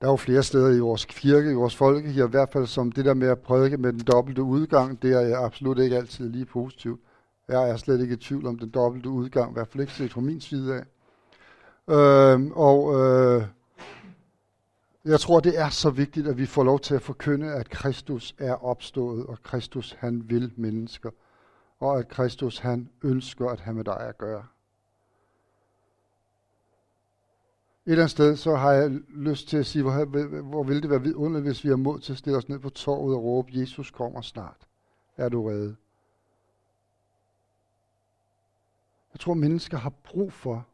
Er 0.06 0.10
jo 0.10 0.16
flere 0.16 0.44
steder 0.44 0.76
i 0.76 0.80
vores 0.80 1.06
kirke, 1.06 1.52
i 1.52 1.54
vores 1.54 1.76
folkekirke, 1.76 2.28
i 2.28 2.30
hvert 2.30 2.50
fald 2.50 2.68
som 2.68 2.92
det 2.92 3.06
der 3.06 3.14
med 3.14 3.28
at 3.28 3.40
prædike 3.40 3.78
med 3.78 3.94
den 3.94 4.00
dobbelte 4.00 4.44
udgang, 4.44 5.02
det 5.02 5.14
er 5.14 5.40
absolut 5.40 5.80
ikke 5.80 5.98
altid 5.98 6.30
lige 6.30 6.46
positivt. 6.46 7.02
Jeg 7.48 7.70
er 7.70 7.78
slet 7.78 8.02
ikke 8.02 8.14
i 8.14 8.18
tvivl 8.18 8.48
om 8.48 8.60
den 8.60 8.70
dobbelte 8.70 9.10
udgang, 9.10 9.52
i 9.52 9.54
hvert 9.54 9.68
fald 9.68 9.82
ikke 9.82 9.94
set 9.94 10.14
fra 10.14 10.22
min 10.22 10.42
side 10.42 10.74
af. 10.76 10.84
Øh, 11.96 12.52
og 12.52 12.96
øh, 12.96 13.44
jeg 15.06 15.20
tror, 15.20 15.40
det 15.40 15.60
er 15.60 15.70
så 15.70 15.90
vigtigt, 15.90 16.28
at 16.28 16.38
vi 16.38 16.46
får 16.46 16.64
lov 16.64 16.80
til 16.80 16.96
at 16.96 17.02
forkynde, 17.02 17.54
at 17.54 17.70
Kristus 17.70 18.36
er 18.38 18.66
opstået, 18.66 19.26
og 19.26 19.38
Kristus 19.44 19.96
han 20.00 20.24
vil 20.30 20.52
mennesker, 20.56 21.10
og 21.80 22.00
at 22.00 22.08
Kristus 22.08 22.60
han 22.60 22.90
ønsker 23.04 23.50
at 23.50 23.60
have 23.60 23.76
med 23.76 23.84
dig 23.84 24.00
at 24.00 24.18
gøre. 24.18 24.44
Et 27.86 27.92
eller 27.92 28.04
andet 28.04 28.12
sted, 28.12 28.36
så 28.36 28.56
har 28.56 28.72
jeg 28.72 28.92
lyst 29.10 29.48
til 29.48 29.58
at 29.58 29.66
sige, 29.66 29.84
hvor, 29.84 30.42
hvor 30.42 30.64
ville 30.64 30.82
det 30.82 30.90
være 30.90 31.02
vidunderligt, 31.02 31.50
hvis 31.50 31.64
vi 31.64 31.70
har 31.70 31.76
mod 31.76 32.00
til 32.00 32.12
at 32.12 32.18
stille 32.18 32.38
os 32.38 32.50
ned 32.50 32.60
på 32.60 32.70
torvet 32.70 33.16
og 33.16 33.24
råbe, 33.24 33.50
Jesus 33.54 33.92
kommer 33.92 34.22
snart. 34.22 34.68
Er 35.18 35.30
du 35.30 35.48
reddet? 35.48 35.76
Jeg 39.14 39.20
tror, 39.20 39.34
mennesker 39.34 39.78
har 39.78 39.90
brug 39.90 40.34
for, 40.34 40.68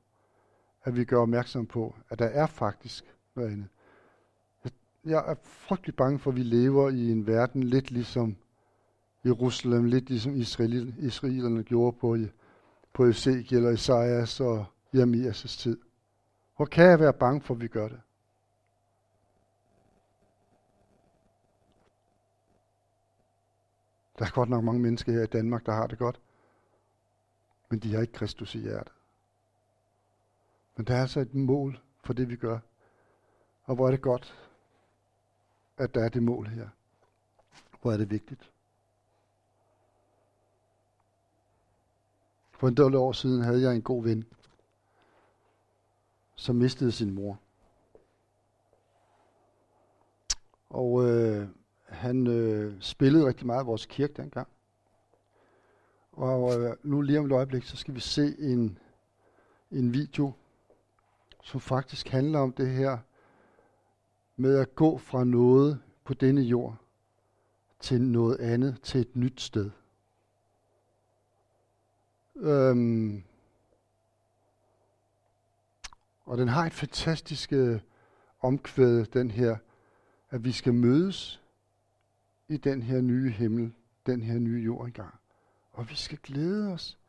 at 0.84 0.96
vi 0.96 1.06
gør 1.06 1.22
opmærksom 1.22 1.66
på, 1.66 1.96
at 2.10 2.20
der 2.20 2.26
er 2.26 2.46
faktisk 2.46 3.16
noget 3.36 3.52
andet. 3.52 3.68
Jeg 5.06 5.24
er 5.28 5.36
frygtelig 5.44 5.96
bange 5.96 6.20
for, 6.20 6.32
at 6.32 6.38
vi 6.38 6.44
lever 6.44 6.90
i 6.90 7.12
en 7.12 7.28
verden 7.28 7.64
lidt 7.64 7.92
ligesom 7.92 8.36
Jerusalem, 9.26 9.86
lidt 9.86 10.10
ligesom 10.10 10.36
israelerne 10.36 11.64
gjorde 11.64 11.98
på, 11.98 12.18
på 12.94 13.06
Ezekiel 13.06 13.66
og 13.66 13.74
Isaias 13.74 14.40
og 14.40 14.66
Jeremias' 14.96 15.60
tid. 15.60 15.78
Hvor 16.62 16.66
kan 16.66 16.90
jeg 16.90 17.00
være 17.00 17.14
bange 17.14 17.42
for, 17.42 17.54
at 17.54 17.62
vi 17.62 17.68
gør 17.68 17.88
det? 17.88 18.02
Der 24.20 24.26
er 24.26 24.32
godt 24.32 24.50
nok 24.50 24.64
mange 24.64 24.82
mennesker 24.82 25.12
her 25.12 25.24
i 25.24 25.28
Danmark, 25.28 25.66
der 25.66 25.72
har 25.72 25.88
det 25.88 25.98
godt 25.98 26.22
men 27.72 27.80
de 27.80 27.94
har 27.94 28.02
ikke 28.02 28.14
Kristus 28.14 28.56
i 28.56 28.60
hjertet. 28.60 28.94
Men 30.76 30.88
der 30.88 30.96
er 30.96 31.02
altså 31.02 31.20
et 31.20 31.34
mål 31.34 31.80
for 32.04 32.14
det, 32.14 32.30
vi 32.30 32.36
gør. 32.36 32.60
Og 33.64 33.76
hvor 33.76 33.88
er 33.88 33.92
det 33.92 34.02
godt, 34.02 34.50
at 35.78 35.96
der 35.96 36.04
er 36.06 36.10
det 36.10 36.24
mål 36.24 36.48
her. 36.48 36.70
Hvor 37.82 37.92
er 37.92 37.98
det 37.98 38.10
vigtigt. 38.10 38.52
For 42.52 42.68
en 42.68 42.78
del 42.78 42.96
år 42.96 43.12
siden 43.12 43.44
havde 43.44 43.62
jeg 43.62 43.76
en 43.76 43.82
god 43.82 44.04
ven, 44.04 44.26
som 46.42 46.56
mistede 46.56 46.92
sin 46.92 47.14
mor. 47.14 47.40
Og 50.70 51.10
øh, 51.10 51.48
han 51.86 52.28
øh, 52.28 52.82
spillede 52.82 53.28
rigtig 53.28 53.46
meget 53.46 53.64
i 53.64 53.66
vores 53.66 53.86
kirke 53.86 54.14
dengang. 54.14 54.48
Og 56.12 56.60
øh, 56.60 56.76
nu 56.84 57.02
lige 57.02 57.20
om 57.20 57.26
et 57.26 57.32
øjeblik, 57.32 57.64
så 57.64 57.78
skal 57.78 57.96
vi 57.96 58.00
se 58.00 58.36
en, 58.40 58.78
en 59.72 59.94
video, 59.94 60.32
som 61.44 61.60
faktisk 61.60 62.08
handler 62.08 62.40
om 62.40 62.52
det 62.54 62.70
her 62.70 62.98
med 64.36 64.58
at 64.58 64.76
gå 64.76 64.98
fra 64.98 65.24
noget 65.24 65.82
på 66.04 66.14
denne 66.14 66.42
jord 66.42 66.78
til 67.80 68.02
noget 68.02 68.40
andet, 68.40 68.82
til 68.84 69.02
et 69.02 69.16
nyt 69.16 69.42
sted. 69.42 69.70
Øhm, 72.36 73.24
og 76.32 76.38
den 76.38 76.48
har 76.48 76.66
et 76.66 76.74
fantastisk 76.74 77.54
øh, 77.54 77.60
omkvæde, 77.60 77.82
omkvæd, 78.42 79.06
den 79.06 79.32
her, 79.32 79.58
at 80.30 80.44
vi 80.44 80.52
skal 80.52 80.74
mødes 80.74 81.42
i 82.48 82.58
den 82.58 82.82
her 82.82 83.02
nye 83.02 83.32
himmel, 83.32 83.74
den 84.06 84.22
her 84.22 84.40
nye 84.40 84.64
jord 84.64 84.86
engang. 84.86 85.14
Og 85.72 85.90
vi 85.90 85.96
skal 85.96 86.18
glæde 86.18 86.74
os. 86.74 87.00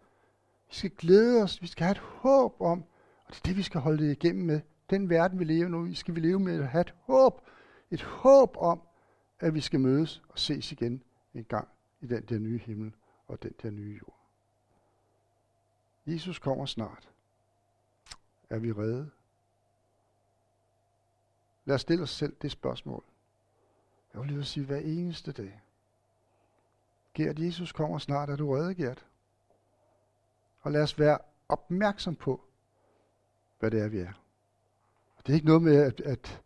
Vi 0.68 0.74
skal 0.74 0.90
glæde 0.90 1.42
os. 1.42 1.62
Vi 1.62 1.66
skal 1.66 1.84
have 1.84 1.92
et 1.92 1.98
håb 1.98 2.60
om, 2.60 2.84
og 3.24 3.28
det 3.28 3.38
er 3.38 3.42
det, 3.44 3.56
vi 3.56 3.62
skal 3.62 3.80
holde 3.80 4.04
det 4.04 4.10
igennem 4.10 4.46
med. 4.46 4.60
Den 4.90 5.10
verden, 5.10 5.38
vi 5.38 5.44
lever 5.44 5.68
nu, 5.68 5.82
vi 5.82 5.94
skal 5.94 6.14
vi 6.14 6.20
leve 6.20 6.40
med 6.40 6.60
at 6.62 6.68
have 6.68 6.80
et 6.80 6.94
håb. 7.00 7.40
Et 7.90 8.02
håb 8.02 8.56
om, 8.56 8.82
at 9.40 9.54
vi 9.54 9.60
skal 9.60 9.80
mødes 9.80 10.22
og 10.28 10.38
ses 10.38 10.72
igen 10.72 11.02
en 11.34 11.44
gang 11.44 11.68
i 12.00 12.06
den 12.06 12.22
der 12.22 12.38
nye 12.38 12.58
himmel 12.58 12.92
og 13.26 13.42
den 13.42 13.52
der 13.62 13.70
nye 13.70 13.98
jord. 14.02 14.18
Jesus 16.06 16.38
kommer 16.38 16.66
snart. 16.66 17.11
Er 18.52 18.58
vi 18.58 18.72
redde? 18.72 19.10
Lad 21.64 21.74
os 21.74 21.80
stille 21.80 22.02
os 22.02 22.10
selv 22.10 22.36
det 22.42 22.50
spørgsmål. 22.50 23.04
Jeg 24.12 24.20
vil 24.20 24.30
lige 24.30 24.44
sige 24.44 24.66
hver 24.66 24.78
eneste 24.78 25.32
dag. 25.32 25.62
Gert, 27.14 27.38
Jesus 27.38 27.72
kommer 27.72 27.98
snart, 27.98 28.30
er 28.30 28.36
du 28.36 28.54
reddet, 28.54 28.76
Gert? 28.76 29.06
Og 30.60 30.72
lad 30.72 30.82
os 30.82 30.98
være 30.98 31.18
opmærksom 31.48 32.16
på, 32.16 32.44
hvad 33.58 33.70
det 33.70 33.80
er, 33.80 33.88
vi 33.88 33.98
er. 33.98 34.12
Det 35.18 35.28
er 35.28 35.34
ikke 35.34 35.46
noget 35.46 35.62
med, 35.62 35.76
at, 35.76 36.00
at, 36.00 36.42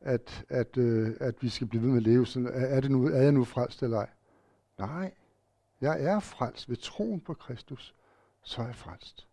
at, 0.00 0.44
at, 0.48 0.76
øh, 0.76 1.16
at 1.20 1.42
vi 1.42 1.48
skal 1.48 1.66
blive 1.66 1.82
ved 1.82 1.88
med 1.88 1.96
at 1.96 2.02
leve 2.02 2.26
sådan. 2.26 2.48
Er, 2.48 2.66
er, 2.66 2.80
det 2.80 2.90
nu, 2.90 3.06
er 3.06 3.22
jeg 3.22 3.32
nu 3.32 3.44
frelst 3.44 3.82
eller 3.82 3.98
ej? 3.98 4.10
Nej, 4.78 5.14
jeg 5.80 6.02
er 6.02 6.20
frelst 6.20 6.68
ved 6.68 6.76
troen 6.76 7.20
på 7.20 7.34
Kristus, 7.34 7.94
så 8.42 8.62
er 8.62 8.66
jeg 8.66 8.76
frelst. 8.76 9.28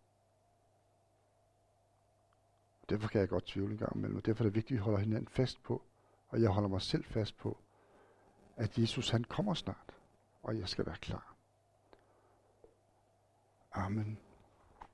Derfor 2.88 3.08
kan 3.08 3.20
jeg 3.20 3.28
godt 3.28 3.46
tvivle 3.46 3.72
en 3.72 3.78
gang 3.78 3.96
imellem, 3.96 4.16
og 4.16 4.26
derfor 4.26 4.44
er 4.44 4.46
det 4.46 4.54
vigtigt, 4.54 4.78
at 4.78 4.80
vi 4.80 4.84
holder 4.84 4.98
hinanden 4.98 5.28
fast 5.28 5.62
på, 5.62 5.82
og 6.28 6.42
jeg 6.42 6.50
holder 6.50 6.68
mig 6.68 6.82
selv 6.82 7.04
fast 7.04 7.38
på, 7.38 7.58
at 8.56 8.78
Jesus 8.78 9.10
han 9.10 9.24
kommer 9.24 9.54
snart 9.54 9.94
og 10.44 10.58
jeg 10.58 10.68
skal 10.68 10.86
være 10.86 10.96
klar. 10.96 11.36
Amen. 13.72 14.18